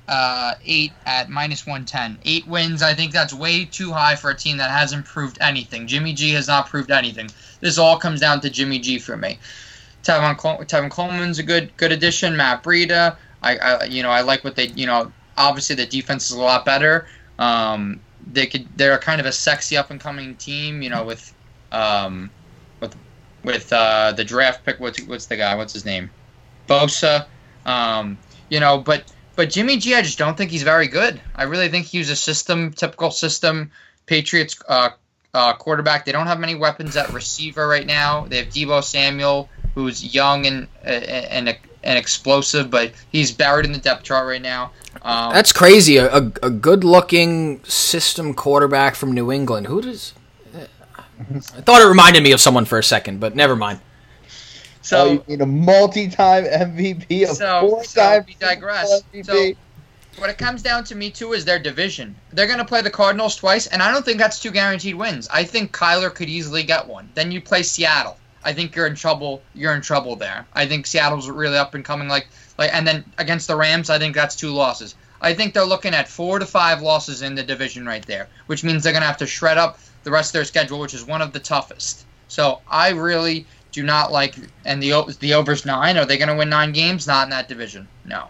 [0.07, 2.17] uh, eight at minus one ten.
[2.25, 2.81] Eight wins.
[2.81, 5.87] I think that's way too high for a team that hasn't proved anything.
[5.87, 7.29] Jimmy G has not proved anything.
[7.61, 9.39] This all comes down to Jimmy G for me.
[10.03, 12.35] Tevin, Col- Tevin Coleman's a good good addition.
[12.35, 13.15] Matt Breida.
[13.41, 16.41] I, I you know I like what they you know obviously the defense is a
[16.41, 17.07] lot better.
[17.39, 17.99] Um,
[18.31, 20.81] they could they're kind of a sexy up and coming team.
[20.81, 21.33] You know with
[21.71, 22.29] um,
[22.79, 22.95] with
[23.43, 24.79] with uh, the draft pick.
[24.79, 25.55] What's what's the guy?
[25.55, 26.09] What's his name?
[26.67, 27.25] Bosa.
[27.65, 28.17] Um,
[28.49, 31.19] you know, but but Jimmy G, I just don't think he's very good.
[31.35, 33.71] I really think he's a system, typical system
[34.05, 34.89] Patriots uh,
[35.33, 36.05] uh, quarterback.
[36.05, 38.25] They don't have many weapons at receiver right now.
[38.27, 43.71] They have Deebo Samuel, who's young and uh, and and explosive, but he's buried in
[43.71, 44.71] the depth chart right now.
[45.01, 45.97] Um, that's crazy.
[45.97, 49.67] A, a, a good looking system quarterback from New England.
[49.67, 50.13] Who does?
[51.19, 53.79] I thought it reminded me of someone for a second, but never mind.
[54.83, 54.97] So.
[55.05, 59.01] oh, you need a multi-time MVP, a So- four-time so we digress.
[59.13, 59.57] MVP.
[60.19, 62.15] What it comes down to me too is their division.
[62.31, 65.27] They're going to play the Cardinals twice, and I don't think that's two guaranteed wins.
[65.33, 67.09] I think Kyler could easily get one.
[67.15, 68.17] Then you play Seattle.
[68.45, 69.41] I think you're in trouble.
[69.55, 70.45] You're in trouble there.
[70.53, 72.07] I think Seattle's really up and coming.
[72.07, 74.93] Like like, and then against the Rams, I think that's two losses.
[75.21, 78.63] I think they're looking at four to five losses in the division right there, which
[78.63, 81.05] means they're going to have to shred up the rest of their schedule, which is
[81.05, 82.05] one of the toughest.
[82.27, 84.35] So I really do not like.
[84.63, 85.97] And the the overs nine.
[85.97, 87.05] Are they going to win nine games?
[87.05, 87.87] Not in that division.
[88.05, 88.29] No.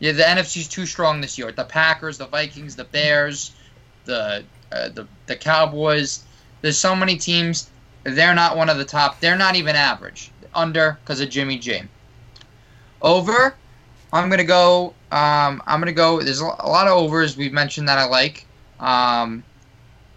[0.00, 1.52] Yeah, the NFC's too strong this year.
[1.52, 3.52] The Packers, the Vikings, the Bears,
[4.06, 6.24] the uh, the the Cowboys.
[6.62, 7.70] There's so many teams.
[8.02, 9.20] They're not one of the top.
[9.20, 10.32] They're not even average.
[10.52, 11.82] Under because of Jimmy G.
[13.00, 13.54] Over.
[14.12, 14.94] I'm gonna go.
[15.12, 16.20] Um, I'm gonna go.
[16.20, 18.46] There's a lot of overs we've mentioned that I like.
[18.80, 19.44] Um,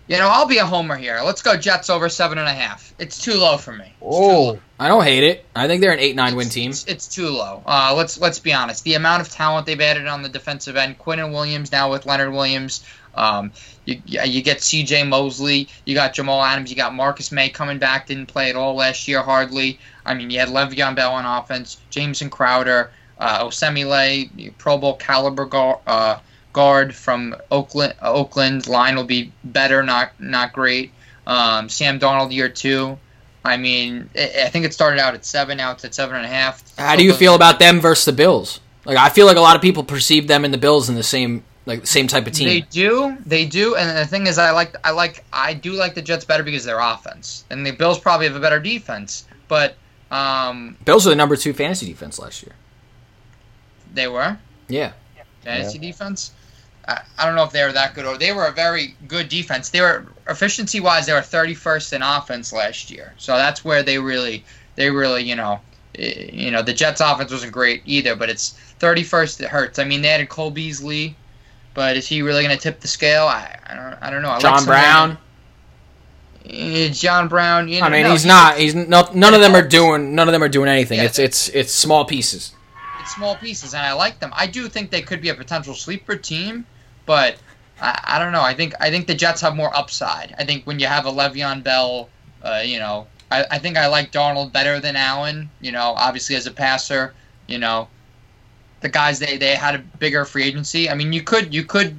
[0.08, 1.22] you know, I'll be a homer here.
[1.24, 2.94] Let's go Jets over seven and a half.
[3.00, 3.86] It's too low for me.
[3.86, 3.96] It's.
[4.02, 5.46] Oh, I don't hate it.
[5.56, 6.72] I think they're an eight nine win team.
[6.72, 7.64] It's, it's too low.
[7.66, 8.84] Uh, let's let's be honest.
[8.84, 12.34] The amount of talent they've added on the defensive end, Quinnen Williams now with Leonard
[12.34, 12.84] Williams.
[13.16, 13.52] Um,
[13.86, 15.04] you you get C.J.
[15.04, 15.70] Mosley.
[15.86, 16.70] You got Jamal Adams.
[16.70, 18.08] You got Marcus Maye coming back.
[18.08, 19.80] Didn't play at all last year hardly.
[20.06, 25.46] I mean, you had Le'Veon Bell on offense, Jamison Crowder, uh, Osemele, Pro Bowl caliber
[25.46, 26.20] guard, uh,
[26.54, 27.94] guard from Oakland.
[28.02, 30.92] Uh, Oakland line will be better, not not great.
[31.28, 32.98] Um, Sam Darnold year two.
[33.46, 35.58] I mean, I I think it started out at seven.
[35.58, 36.64] Now it's at seven and a half.
[36.78, 38.60] How do you feel about them versus the Bills?
[38.86, 41.04] Like I feel like a lot of people perceive them and the Bills in the
[41.04, 42.48] same like the same type of team.
[42.48, 45.96] They do, they do, and the thing is, I like, I like, I do like
[45.96, 49.26] the Jets better because of their offense, and the Bills probably have a better defense,
[49.48, 49.76] but
[50.12, 52.52] um, Bills are the number two fantasy defense last year.
[53.94, 54.38] they were
[54.68, 54.92] Yeah.
[55.44, 56.32] fantasy defense.
[56.88, 59.30] I, I don't know if they were that good, or they were a very good
[59.30, 59.70] defense.
[59.70, 63.98] They were efficiency wise, they were 31st in offense last year, so that's where they
[64.00, 64.44] really,
[64.76, 65.60] they really, you know.
[65.98, 69.42] eh, You know the Jets' offense wasn't great either, but it's 31st.
[69.42, 69.80] It hurts.
[69.80, 71.16] I mean, they added Cole Beasley,
[71.74, 73.26] but is he really going to tip the scale?
[73.28, 73.98] I, I don't.
[74.04, 74.32] I don't know.
[74.32, 75.18] I John some Brown.
[76.46, 77.70] Eh, John Brown.
[77.70, 78.58] You know, I mean, no, he's he- not.
[78.58, 79.16] He's not.
[79.16, 80.14] None of them are doing.
[80.16, 80.98] None of them are doing anything.
[80.98, 81.06] Yeah.
[81.06, 82.54] It's it's it's small pieces.
[83.02, 84.32] It's small pieces, and I like them.
[84.36, 86.66] I do think they could be a potential sleeper team,
[87.06, 87.38] but
[87.82, 88.42] I, I don't know.
[88.42, 90.34] I think I think the Jets have more upside.
[90.38, 92.10] I think when you have a Le'Veon Bell,
[92.44, 95.50] uh, you know, I, I think I like Darnold better than Allen.
[95.62, 97.14] You know, obviously as a passer,
[97.48, 97.88] you know,
[98.82, 100.90] the guys they they had a bigger free agency.
[100.90, 101.96] I mean, you could you could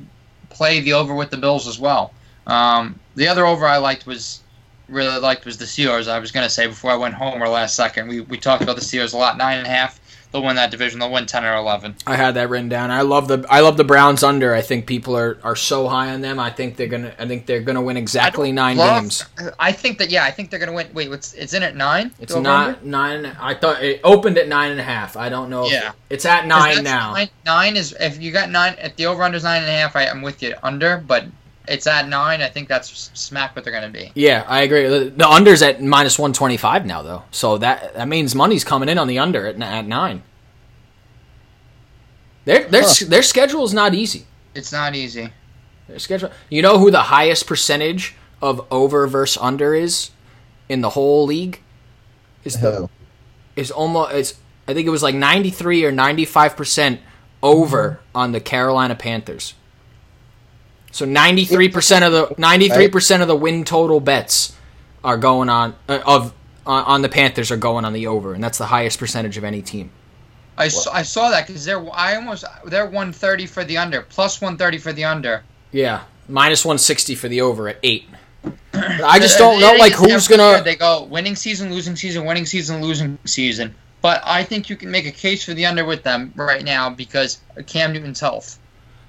[0.51, 2.13] play the over with the Bills as well.
[2.47, 4.41] Um, the other over I liked was
[4.89, 6.09] really liked was the Steelers.
[6.09, 8.09] I was gonna say before I went home or last second.
[8.09, 9.37] We we talked about the Steelers a lot.
[9.37, 10.01] Nine and a half.
[10.35, 10.99] They'll win that division.
[10.99, 11.95] They'll win ten or eleven.
[12.09, 12.91] I had that written down.
[12.91, 14.53] I love the I love the Browns under.
[14.53, 16.41] I think people are, are so high on them.
[16.41, 19.25] I think they're gonna I think they're gonna win exactly nine Love- games.
[19.61, 20.89] I think that yeah, I think they're gonna win.
[20.93, 22.11] Wait, what's it's in at nine?
[22.19, 23.27] It's not nine.
[23.41, 25.17] I thought it opened at nine and a half.
[25.17, 25.67] I don't know.
[25.67, 25.93] If Yeah.
[26.11, 27.13] it's at nine now.
[27.13, 29.73] Nine, nine is if you got nine if the over under is nine and a
[29.73, 29.95] half.
[29.95, 31.27] I, I'm with you under, but
[31.67, 32.43] it's at nine.
[32.43, 34.13] I think that's smack what they're gonna be.
[34.15, 34.87] Yeah, I agree.
[34.87, 37.23] The, the under's at minus one twenty five now, though.
[37.31, 40.23] So that that means money's coming in on the under at, at nine.
[42.45, 43.07] Their their Huh.
[43.09, 44.27] their schedule is not easy.
[44.55, 45.31] It's not easy.
[45.89, 46.31] Their schedule.
[46.51, 50.11] You know who the highest percentage of over versus under is
[50.69, 51.61] in the whole league?
[52.45, 52.91] Is the Who?
[53.57, 54.35] is almost it's
[54.67, 56.99] I think it was like 93 or 95%
[57.43, 58.17] over mm-hmm.
[58.17, 59.55] on the Carolina Panthers.
[60.95, 64.57] So 93% of the 93% of the win total bets
[65.03, 66.33] are going on uh, of
[66.65, 69.43] on on the Panthers are going on the over and that's the highest percentage of
[69.43, 69.91] any team.
[70.57, 74.03] I, saw, I saw that because they're I almost they're one thirty for the under
[74.03, 75.43] plus one thirty for the under.
[75.73, 78.09] Yeah, minus 160 for the over at 8.
[78.45, 78.55] But
[79.05, 82.47] I just don't know like who's going to They go winning season, losing season, winning
[82.47, 83.75] season, losing season.
[84.01, 86.91] But I think you can make a case for the under with them right now
[86.91, 88.61] because Cam Newton's health.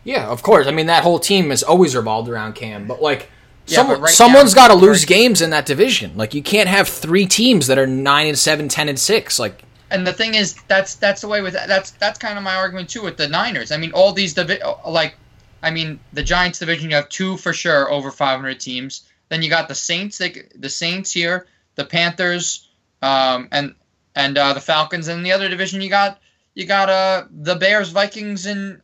[0.06, 0.68] Yeah, of course.
[0.68, 3.30] I mean that whole team has always revolved around Cam, but like
[3.66, 6.16] Yeah, some, right someone's got to lose games in that division.
[6.16, 9.40] Like you can't have three teams that are 9 and 7, 10 and 6.
[9.40, 12.56] Like And the thing is, that's that's the way with that's that's kind of my
[12.56, 13.72] argument too with the Niners.
[13.72, 15.16] I mean, all these divi- like,
[15.64, 19.10] I mean, the Giants division you have two for sure over 500 teams.
[19.30, 22.70] Then you got the Saints, they, the Saints here, the Panthers,
[23.02, 23.74] um, and
[24.16, 25.08] and uh, the Falcons.
[25.08, 26.20] And the other division you got
[26.54, 28.82] you got uh the Bears, Vikings, and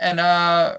[0.00, 0.78] and uh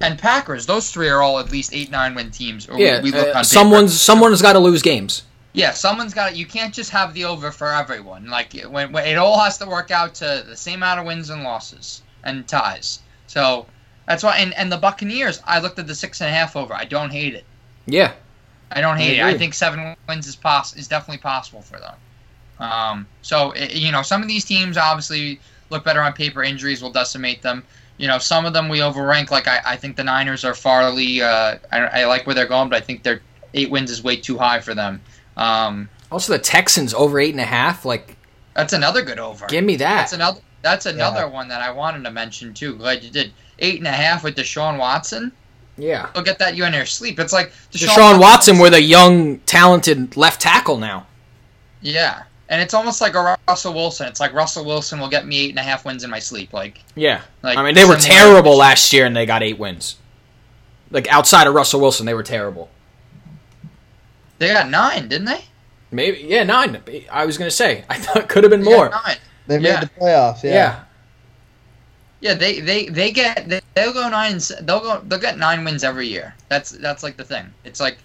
[0.00, 0.66] and Packers.
[0.66, 2.68] Those three are all at least eight nine win teams.
[2.68, 5.22] Or we- yeah, we look uh, someone's someone's got to lose games.
[5.52, 6.36] Yeah, someone's got.
[6.36, 8.26] You can't just have the over for everyone.
[8.28, 11.30] Like when, when it all has to work out to the same amount of wins
[11.30, 12.98] and losses and ties.
[13.28, 13.66] So
[14.08, 14.38] that's why.
[14.38, 16.74] And, and the Buccaneers, I looked at the six and a half over.
[16.74, 17.44] I don't hate it.
[17.86, 18.14] Yeah.
[18.72, 19.22] I don't hate it.
[19.22, 21.94] I think seven wins is poss is definitely possible for them.
[22.58, 25.38] Um, so i you know, some of these teams obviously
[25.70, 26.42] look better on paper.
[26.42, 27.64] Injuries will decimate them.
[27.96, 29.30] You know, some of them we overrank.
[29.30, 31.20] Like I, I think the Niners are farly.
[31.20, 33.20] Uh, I, I like where they're going, but I think their
[33.54, 35.00] eight wins is way too high for them.
[35.36, 37.84] Um, Also, the Texans over eight and a half.
[37.84, 38.16] Like,
[38.54, 39.46] That's another good over.
[39.46, 39.96] give me that.
[39.96, 40.40] That's another.
[40.62, 42.74] That's another one that I wanted to mention too.
[42.76, 43.32] Glad you did.
[43.58, 45.30] Eight and a half with Deshaun Watson.
[45.76, 46.08] yeah.
[46.14, 47.20] They'll get that you in your sleep.
[47.20, 51.06] It's like Deshaun Watson with a young, talented left tackle now.
[51.82, 54.06] Yeah, and it's almost like a Russell Wilson.
[54.06, 56.52] It's like Russell Wilson will get me eight and a half wins in my sleep.
[56.52, 57.22] Like, Yeah.
[57.42, 59.96] like I mean, they were similar- terrible last year and they got eight wins.
[60.90, 62.68] Like, outside of Russell Wilson, they were terrible.
[64.38, 65.44] They got nine, didn't they?
[65.90, 66.80] Maybe, yeah, nine.
[67.10, 67.84] I was going to say.
[67.90, 68.90] I thought it could have been They more.
[68.90, 69.16] nine.
[69.46, 69.80] They made Yeah.
[69.80, 70.42] the playoffs.
[70.42, 70.52] Yeah.
[70.52, 70.80] yeah.
[72.20, 74.38] Yeah, they they they get they, they'll go nine.
[74.62, 76.34] They'll go they'll get nine wins every year.
[76.48, 77.52] That's that's like the thing.
[77.64, 77.98] It's like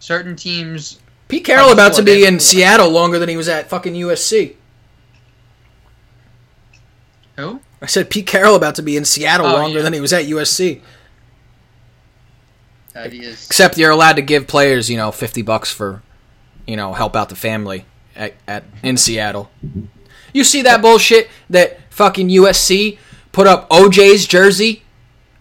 [0.00, 0.98] certain teams.
[1.32, 4.52] Pete Carroll Oh, about to be in Seattle longer than he was at fucking USC.
[7.38, 7.62] Who?
[7.80, 9.82] I said Pete Carroll about to be in Seattle Oh, longer yeah.
[9.84, 10.82] than he was at USC.
[12.92, 13.46] That is.
[13.46, 16.02] Except you're allowed to give players, you know, fifty bucks for,
[16.66, 19.50] you know, help out the family at, at in Seattle.
[20.34, 22.98] You see that bullshit that fucking USC
[23.32, 24.82] put up OJ's jersey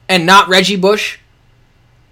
[0.07, 1.19] and not Reggie Bush?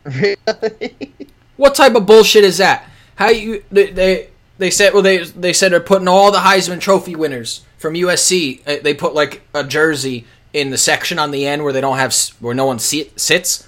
[0.04, 1.14] Really?
[1.56, 2.89] What type of bullshit is that?
[3.20, 6.80] How you they they, they said well they they said they're putting all the Heisman
[6.80, 8.62] Trophy winners from USC.
[8.66, 11.98] uh, They put like a jersey in the section on the end where they don't
[11.98, 13.68] have where no one sit, sits.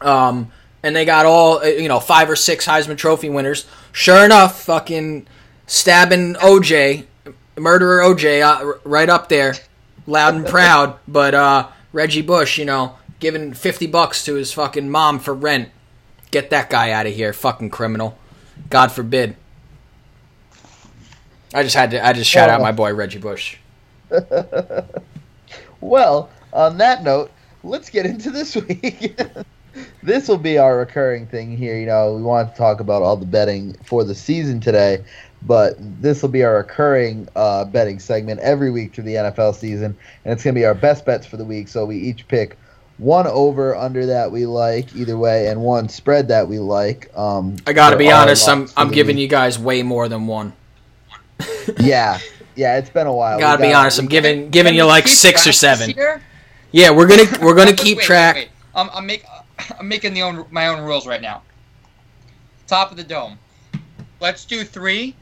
[0.00, 0.52] Um,
[0.84, 3.66] and they got all uh, you know five or six Heisman Trophy winners.
[3.90, 5.26] Sure enough, fucking
[5.66, 7.06] stabbing OJ,
[7.58, 9.56] murderer OJ, uh, right up there,
[10.06, 10.96] loud and proud.
[11.08, 15.70] But uh, Reggie Bush, you know, giving fifty bucks to his fucking mom for rent.
[16.30, 18.16] Get that guy out of here, fucking criminal.
[18.68, 19.36] God forbid.
[21.52, 22.06] I just had to.
[22.06, 23.56] I just shout out my boy Reggie Bush.
[25.80, 27.30] Well, on that note,
[27.62, 29.18] let's get into this week.
[30.02, 31.78] this will be our recurring thing here.
[31.78, 35.02] You know, we want to talk about all the betting for the season today,
[35.42, 39.96] but this will be our recurring uh, betting segment every week through the NFL season,
[40.24, 41.68] and it's going to be our best bets for the week.
[41.68, 42.58] So we each pick
[43.00, 47.10] one over under that we like either way, and one spread that we like.
[47.16, 48.48] Um, I got to be honest.
[48.48, 49.22] I'm I'm giving week.
[49.22, 50.52] you guys way more than one.
[51.78, 52.18] Yeah,
[52.56, 53.36] yeah, it's been a while.
[53.36, 53.98] We Got to be got- honest.
[53.98, 55.94] I'm giving giving you like six or seven.
[56.72, 58.34] Yeah, we're gonna we're gonna keep Wait, wait, track.
[58.36, 58.48] wait.
[58.74, 59.24] I'm, I'm, make,
[59.78, 61.42] I'm making the own my own rules right now.
[62.66, 63.38] Top of the dome.
[64.20, 65.14] Let's do three.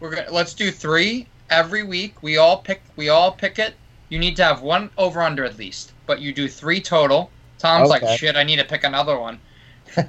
[0.00, 2.22] We're gonna let's do three every week.
[2.22, 3.74] We all pick we all pick it.
[4.10, 7.30] You need to have one over under at least, but you do three total.
[7.58, 8.06] Tom's Okay.
[8.06, 8.36] like shit.
[8.36, 9.38] I need to pick another one.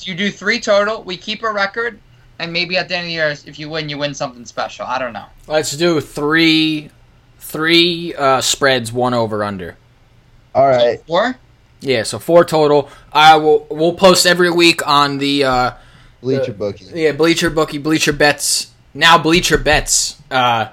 [0.00, 1.02] You do three total.
[1.04, 1.98] We keep a record,
[2.38, 4.84] and maybe at the end of the year, if you win, you win something special.
[4.86, 5.26] I don't know.
[5.46, 6.90] Let's do three
[7.38, 9.76] three uh, spreads, one over under.
[10.54, 11.00] All right.
[11.06, 11.36] Four.
[11.80, 12.88] Yeah, so four total.
[13.12, 15.70] I will we'll post every week on the uh,
[16.22, 16.86] Bleacher bookie.
[16.94, 20.68] yeah Bleacher Bookie Bleacher Bets now Bleacher Bets uh,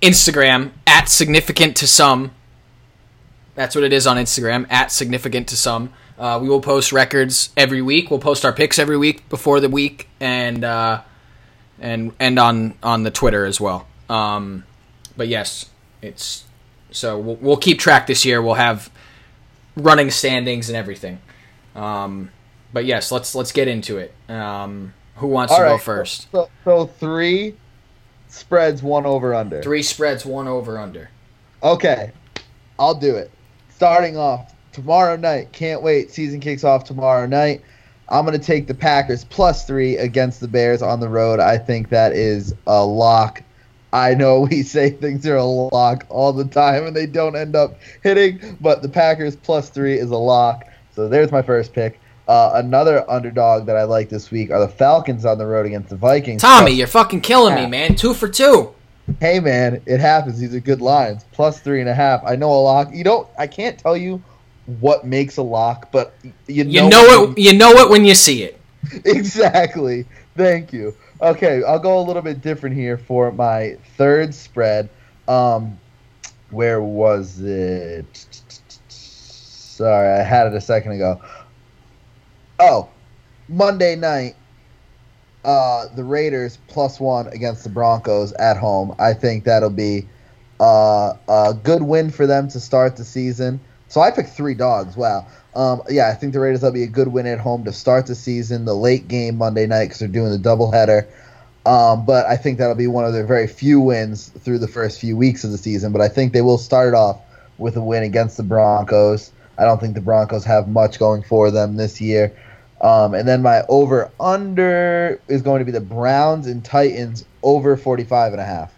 [0.00, 2.32] Instagram at significant to some.
[3.54, 5.92] That's what it is on Instagram at significant to some.
[6.18, 8.10] Uh, we will post records every week.
[8.10, 11.02] We'll post our picks every week before the week, and uh,
[11.78, 13.86] and and on on the Twitter as well.
[14.08, 14.64] Um,
[15.16, 16.44] but yes, it's
[16.90, 18.40] so we'll, we'll keep track this year.
[18.40, 18.90] We'll have
[19.76, 21.20] running standings and everything.
[21.74, 22.30] Um,
[22.72, 24.14] but yes, let's let's get into it.
[24.28, 25.70] Um, who wants All to right.
[25.72, 26.30] go first?
[26.32, 27.54] So, so three
[28.36, 29.62] spreads, one over under.
[29.62, 31.10] Three spreads, one over under.
[31.62, 32.12] Okay,
[32.78, 33.30] I'll do it.
[33.70, 35.52] Starting off tomorrow night.
[35.52, 36.10] Can't wait.
[36.10, 37.62] Season kicks off tomorrow night.
[38.08, 41.40] I'm going to take the Packers plus three against the Bears on the road.
[41.40, 43.42] I think that is a lock.
[43.92, 47.56] I know we say things are a lock all the time and they don't end
[47.56, 50.66] up hitting, but the Packers plus three is a lock.
[50.94, 51.98] So there's my first pick.
[52.28, 55.90] Uh, another underdog that I like this week are the Falcons on the road against
[55.90, 56.42] the Vikings.
[56.42, 57.94] Tommy, Plus- you're fucking killing me, man.
[57.94, 58.74] Two for two.
[59.20, 60.38] hey man, it happens.
[60.40, 61.24] These are good lines.
[61.32, 62.22] Plus three and a half.
[62.26, 62.92] I know a lock.
[62.92, 63.28] You don't.
[63.38, 64.20] I can't tell you
[64.80, 66.14] what makes a lock, but
[66.48, 67.38] you know, You know it.
[67.38, 68.60] You know it when you see it.
[69.04, 70.04] exactly.
[70.36, 70.94] Thank you.
[71.22, 74.88] Okay, I'll go a little bit different here for my third spread.
[75.28, 75.78] Um,
[76.50, 78.06] where was it?
[78.88, 81.20] Sorry, I had it a second ago.
[82.58, 82.88] Oh,
[83.48, 84.36] Monday night.
[85.44, 88.96] Uh, the Raiders plus one against the Broncos at home.
[88.98, 90.08] I think that'll be
[90.58, 93.60] uh, a good win for them to start the season.
[93.86, 94.96] So I picked three dogs.
[94.96, 95.26] Wow.
[95.54, 98.06] Um, yeah, I think the Raiders will be a good win at home to start
[98.06, 98.64] the season.
[98.64, 101.06] The late game Monday night because they're doing the doubleheader.
[101.64, 105.00] Um, but I think that'll be one of their very few wins through the first
[105.00, 105.92] few weeks of the season.
[105.92, 107.20] But I think they will start off
[107.58, 109.30] with a win against the Broncos.
[109.58, 112.36] I don't think the Broncos have much going for them this year.
[112.80, 117.76] Um, and then my over under is going to be the Browns and Titans over
[117.76, 118.74] 45 and a half.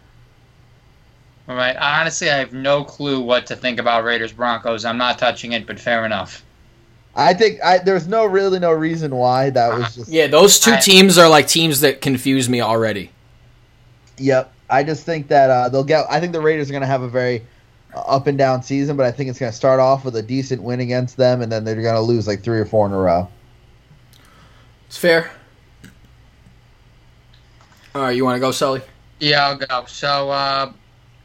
[1.49, 1.77] All right.
[1.77, 4.85] Honestly, I have no clue what to think about Raiders Broncos.
[4.85, 6.45] I'm not touching it, but fair enough.
[7.17, 10.73] I think I, there's no really no reason why that was just Yeah, those two
[10.73, 13.11] I- teams are like teams that confuse me already.
[14.19, 14.53] Yep.
[14.71, 16.05] I just think that uh, they'll get.
[16.11, 17.43] I think the Raiders are going to have a very
[17.95, 20.23] uh, up and down season, but I think it's going to start off with a
[20.23, 22.93] decent win against them, and then they're going to lose like three or four in
[22.93, 23.27] a row.
[24.89, 25.31] It's fair.
[27.95, 28.81] All right, you want to go, Sully?
[29.21, 29.85] Yeah, I'll go.
[29.87, 30.73] So uh,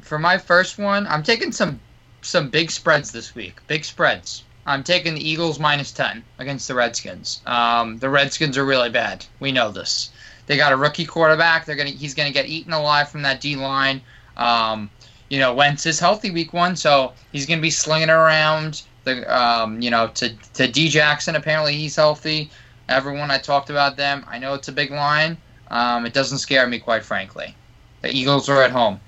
[0.02, 1.80] for my first one, I'm taking some
[2.22, 3.60] some big spreads this week.
[3.68, 4.44] Big spreads.
[4.66, 7.42] I'm taking the Eagles minus ten against the Redskins.
[7.46, 9.26] Um, the Redskins are really bad.
[9.40, 10.12] We know this.
[10.46, 11.66] They got a rookie quarterback.
[11.66, 14.02] They're gonna he's gonna get eaten alive from that D line.
[14.36, 14.90] Um,
[15.30, 18.84] you know, Wentz is healthy week one, so he's gonna be slinging around.
[19.06, 22.50] The um, you know to to D Jackson apparently he's healthy.
[22.90, 24.26] Everyone I talked about them.
[24.28, 25.38] I know it's a big line.
[25.70, 27.56] Um, it doesn't scare me quite frankly.
[28.02, 29.00] The Eagles are at home.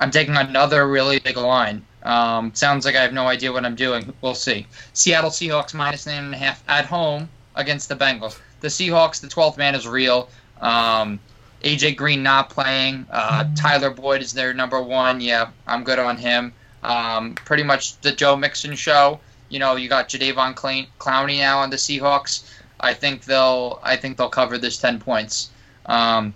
[0.00, 1.84] I'm taking another really big line.
[2.02, 4.12] Um, sounds like I have no idea what I'm doing.
[4.20, 4.66] We'll see.
[4.92, 8.38] Seattle Seahawks minus nine and a half at home against the Bengals.
[8.60, 10.28] The Seahawks, the 12th man is real.
[10.60, 11.20] Um,
[11.62, 13.06] AJ Green not playing.
[13.10, 15.20] Uh, Tyler Boyd is their number one.
[15.20, 16.52] Yeah, I'm good on him.
[16.82, 19.20] Um, pretty much the Joe Mixon show.
[19.50, 22.44] You know, you got Jadeveon Clown- Clowney now on the Seahawks.
[22.80, 23.78] I think they'll.
[23.82, 25.50] I think they'll cover this 10 points.
[25.86, 26.34] Um,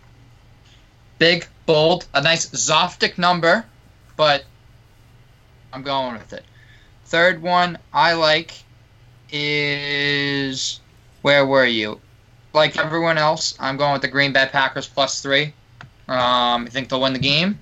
[1.18, 3.64] big, bold, a nice Zoftic number,
[4.16, 4.44] but
[5.72, 6.44] I'm going with it.
[7.06, 8.54] Third one I like
[9.30, 10.80] is
[11.22, 12.00] where were you?
[12.52, 15.52] Like everyone else, I'm going with the Green Bay Packers plus three.
[16.06, 17.58] Um, I think they'll win the game.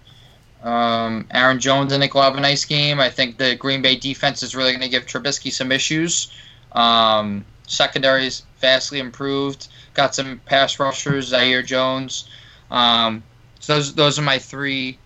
[0.62, 3.00] Um, Aaron Jones, and think, will have a nice game.
[3.00, 6.32] I think the Green Bay defense is really going to give Trubisky some issues.
[6.72, 9.68] Um, secondary is vastly improved.
[9.92, 12.30] Got some pass rushers, Zaire Jones.
[12.70, 13.22] Um,
[13.60, 14.98] so those those are my three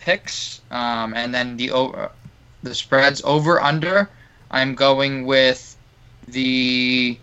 [0.00, 0.62] picks.
[0.70, 2.10] Um, and then the over,
[2.62, 4.08] the spreads over under.
[4.50, 5.76] I'm going with
[6.28, 7.18] the.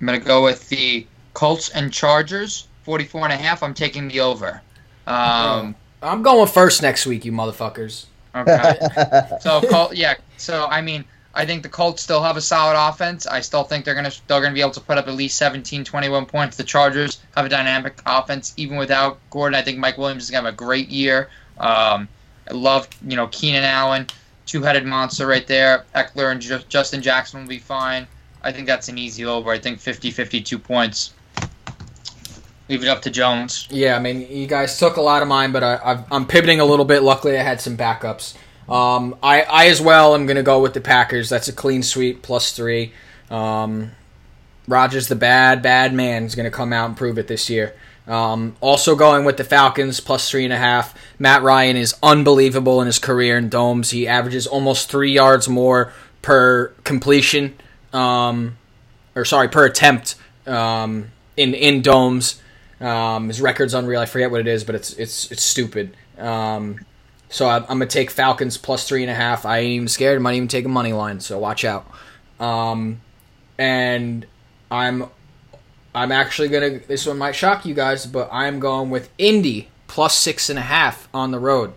[0.00, 3.62] I'm gonna go with the Colts and Chargers, 44 and a half.
[3.62, 4.60] I'm taking the over.
[5.06, 8.06] Um, I'm going first next week, you motherfuckers.
[8.34, 8.78] okay.
[9.40, 13.26] So Col- yeah, so I mean, I think the Colts still have a solid offense.
[13.26, 15.84] I still think they're gonna they're gonna be able to put up at least 17,
[15.84, 16.56] 21 points.
[16.56, 19.54] The Chargers have a dynamic offense even without Gordon.
[19.54, 21.30] I think Mike Williams is gonna have a great year.
[21.58, 22.08] Um,
[22.50, 24.06] I love you know Keenan Allen,
[24.46, 25.84] two-headed monster right there.
[25.94, 28.06] Ekeler and Ju- Justin Jackson will be fine.
[28.42, 29.50] I think that's an easy over.
[29.50, 31.14] I think 50, 52 points.
[32.68, 33.68] Leave it up to Jones.
[33.70, 36.64] Yeah, I mean, you guys took a lot of mine, but I, I'm pivoting a
[36.64, 37.02] little bit.
[37.02, 38.34] Luckily, I had some backups.
[38.68, 41.28] Um, I, I as well am going to go with the Packers.
[41.28, 42.92] That's a clean sweep, plus three.
[43.30, 43.92] Um,
[44.68, 47.74] Rodgers, the bad, bad man, is going to come out and prove it this year.
[48.06, 50.96] Um, also going with the Falcons, plus three and a half.
[51.18, 53.90] Matt Ryan is unbelievable in his career in domes.
[53.90, 57.56] He averages almost three yards more per completion,
[57.92, 58.56] um,
[59.14, 62.40] or sorry, per attempt um, in in domes.
[62.80, 64.00] Um, his record's unreal.
[64.00, 65.96] I forget what it is, but it's it's it's stupid.
[66.18, 66.80] Um,
[67.32, 69.46] so I, I'm gonna take Falcons plus three and a half.
[69.46, 70.18] I ain't even scared.
[70.18, 71.18] I might even take a money line.
[71.18, 71.86] So watch out.
[72.38, 73.00] Um,
[73.58, 74.26] and
[74.70, 75.06] I'm
[75.94, 76.78] I'm actually gonna.
[76.80, 80.62] This one might shock you guys, but I'm going with Indy plus six and a
[80.62, 81.72] half on the road.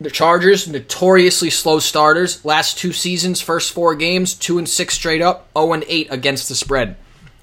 [0.00, 2.42] The Chargers, notoriously slow starters.
[2.46, 6.48] Last two seasons, first four games, two and six straight up, zero and eight against
[6.48, 6.96] the spread.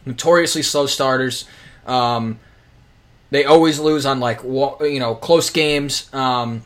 [0.04, 1.46] Notoriously slow starters.
[1.86, 2.40] Um,
[3.30, 6.12] they always lose on like you know close games.
[6.12, 6.64] Um,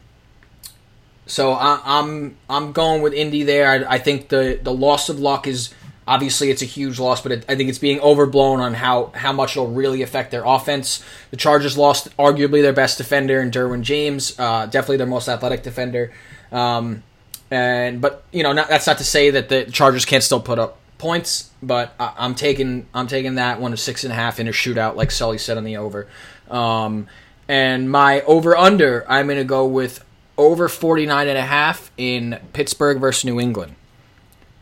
[1.25, 3.69] so I, I'm I'm going with Indy there.
[3.69, 5.73] I, I think the the loss of Luck is
[6.07, 9.33] obviously it's a huge loss, but it, I think it's being overblown on how how
[9.33, 11.03] much it'll really affect their offense.
[11.31, 15.63] The Chargers lost arguably their best defender in Derwin James, uh, definitely their most athletic
[15.63, 16.11] defender.
[16.51, 17.03] Um,
[17.51, 20.59] and but you know not, that's not to say that the Chargers can't still put
[20.59, 24.39] up points, but I, I'm taking I'm taking that one to six and a half
[24.39, 26.07] in a shootout, like Sully said on the over.
[26.49, 27.07] Um,
[27.47, 30.03] and my over under, I'm going to go with
[30.37, 33.75] over 49 and a half in Pittsburgh versus New England.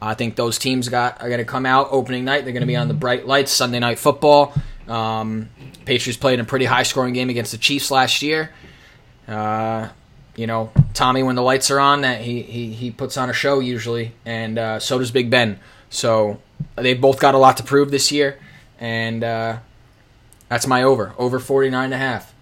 [0.01, 2.43] I think those teams got are going to come out opening night.
[2.43, 4.53] They're going to be on the bright lights Sunday night football.
[4.87, 5.49] Um,
[5.85, 8.49] Patriots played a pretty high scoring game against the Chiefs last year.
[9.27, 9.87] Uh,
[10.35, 13.33] you know, Tommy, when the lights are on, that he, he he puts on a
[13.33, 15.59] show usually, and uh, so does Big Ben.
[15.89, 16.41] So
[16.75, 18.39] they both got a lot to prove this year,
[18.79, 19.59] and uh,
[20.49, 22.33] that's my over over 49 and a half.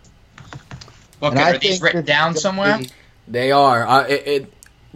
[1.21, 2.71] Look, And I are these think written down somewhere?
[2.71, 2.89] gonna be-
[3.27, 3.87] They are.
[3.87, 4.53] Uh, it, it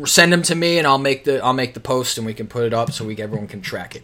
[0.07, 2.47] send them to me, and I'll make the I'll make the post, and we can
[2.47, 4.03] put it up so we everyone can track it.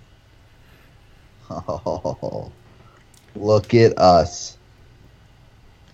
[1.50, 2.52] Oh,
[3.36, 4.58] look at us.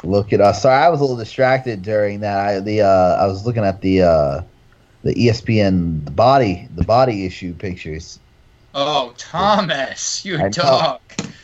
[0.03, 0.61] Look at us.
[0.61, 2.37] Sorry, I was a little distracted during that.
[2.37, 4.41] I the uh, I was looking at the uh,
[5.03, 8.19] the ESPN the body the body issue pictures.
[8.75, 10.49] Oh, Thomas, you I know.
[10.49, 11.01] dog.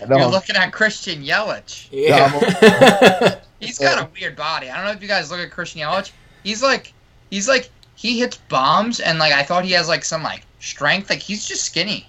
[0.08, 0.18] Know.
[0.18, 1.88] You're looking at Christian Yelich.
[1.92, 3.40] Yeah.
[3.60, 4.70] He's got a weird body.
[4.70, 6.12] I don't know if you guys look at Christian Yelich.
[6.44, 6.94] He's like,
[7.30, 11.10] he's like, he hits bombs, and like I thought he has like some like strength.
[11.10, 12.08] Like he's just skinny.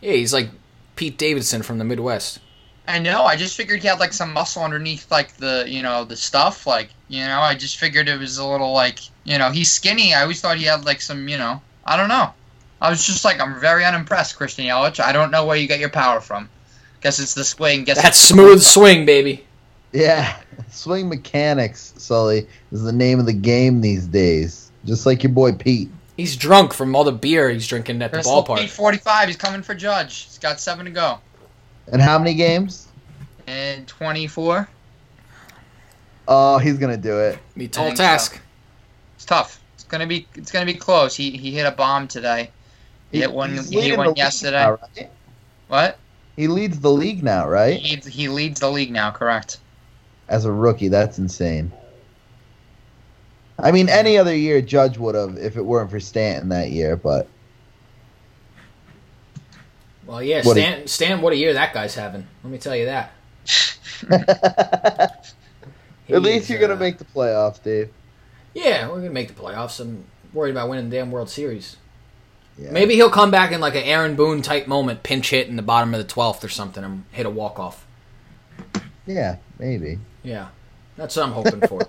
[0.00, 0.48] yeah, he's like
[0.96, 2.40] Pete Davidson from the Midwest.
[2.86, 3.24] I know.
[3.24, 6.66] I just figured he had like some muscle underneath like the you know the stuff.
[6.66, 10.14] Like you know, I just figured it was a little like you know he's skinny.
[10.14, 12.32] I always thought he had like some you know I don't know.
[12.80, 15.00] I was just like I'm very unimpressed, Christian Yelich.
[15.00, 16.48] I don't know where you get your power from.
[17.00, 17.84] Guess it's the swing.
[17.84, 19.44] Guess that smooth swing, baby.
[19.92, 20.36] Yeah,
[20.70, 24.70] swing mechanics, Sully, is the name of the game these days.
[24.84, 25.90] Just like your boy Pete.
[26.16, 28.58] He's drunk from all the beer he's drinking at the ballpark.
[28.58, 29.28] Pete 45.
[29.28, 30.24] He's coming for Judge.
[30.24, 31.18] He's got seven to go.
[31.90, 32.88] And how many games?
[33.46, 34.68] And 24.
[36.26, 37.38] Oh, he's gonna do it.
[37.56, 38.40] Be a tall think task.
[39.16, 39.60] It's tough.
[39.74, 41.14] It's gonna be it's gonna be close.
[41.14, 42.50] He he hit a bomb today.
[43.12, 43.56] He hit one.
[43.56, 44.64] He hit one yesterday.
[44.64, 45.10] now, right?
[45.68, 45.98] What?
[46.36, 47.78] He leads the league now, right?
[47.78, 49.10] He leads, he leads the league now.
[49.10, 49.58] Correct.
[50.28, 51.72] As a rookie, that's insane.
[53.58, 56.96] I mean, any other year, Judge would have if it weren't for Stanton that year.
[56.96, 57.28] But
[60.06, 62.26] Well, yeah, What do you- Stan, Stan, what a year that guy's having.
[62.42, 63.12] Let me tell you that.
[64.10, 65.24] at
[66.08, 67.90] least is, you're gonna uh, make the playoffs, Dave.
[68.54, 69.80] Yeah, we're gonna make the playoffs.
[69.80, 71.76] I'm worried about winning the damn World Series.
[72.58, 72.70] Yeah.
[72.70, 75.62] Maybe he'll come back in like an Aaron Boone type moment, pinch hit in the
[75.62, 77.86] bottom of the twelfth or something, and hit a walk off.
[79.06, 79.98] Yeah, maybe.
[80.24, 80.48] Yeah,
[80.96, 81.82] that's what I'm hoping for.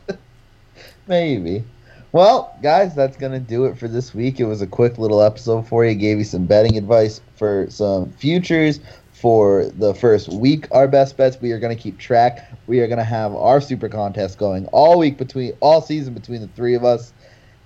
[1.08, 1.64] Maybe.
[2.12, 4.40] Well, guys, that's going to do it for this week.
[4.40, 5.96] It was a quick little episode for you.
[5.96, 8.80] Gave you some betting advice for some futures
[9.12, 10.68] for the first week.
[10.72, 12.52] Our best bets, we are going to keep track.
[12.68, 16.42] We are going to have our super contest going all week between all season between
[16.42, 17.12] the three of us.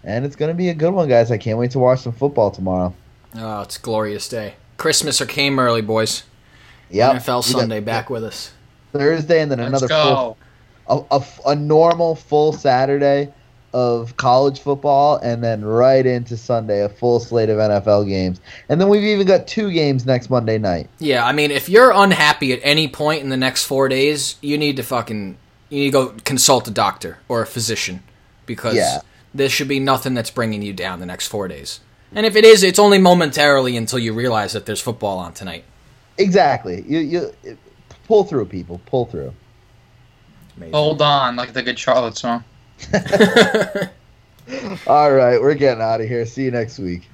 [0.03, 1.31] And it's going to be a good one, guys.
[1.31, 2.93] I can't wait to watch some football tomorrow.
[3.35, 4.55] oh, it's a glorious day.
[4.77, 6.23] Christmas or came early, boys.
[6.89, 7.17] Yep.
[7.17, 8.51] NFL We got Sunday back with us.
[8.93, 10.03] Thursday and then Let's another go.
[10.15, 10.37] full
[10.89, 13.31] a, a, a normal full Saturday
[13.71, 18.41] of college football, and then right into Sunday, a full slate of NFL games.
[18.67, 20.89] And then we've even got two games next Monday night.
[20.97, 24.57] Yeah, I mean, if you're unhappy at any point in the next four days, you
[24.57, 25.37] need to fucking
[25.69, 28.01] you need to go consult a doctor or a physician
[28.47, 29.01] because Yeah.
[29.35, 31.79] this should be nothing that's bringing you down the next four days.
[32.11, 35.63] And if it is, it's only momentarily until you realize that there's football on tonight.
[36.17, 36.83] Exactly.
[36.87, 37.57] You you
[38.07, 38.81] pull through, people.
[38.87, 39.31] Pull through.
[40.59, 40.73] Amazing.
[40.73, 42.43] Hold on, like the Good Charlotte song.
[44.87, 46.25] All right, we're getting out of here.
[46.25, 47.07] See you next week.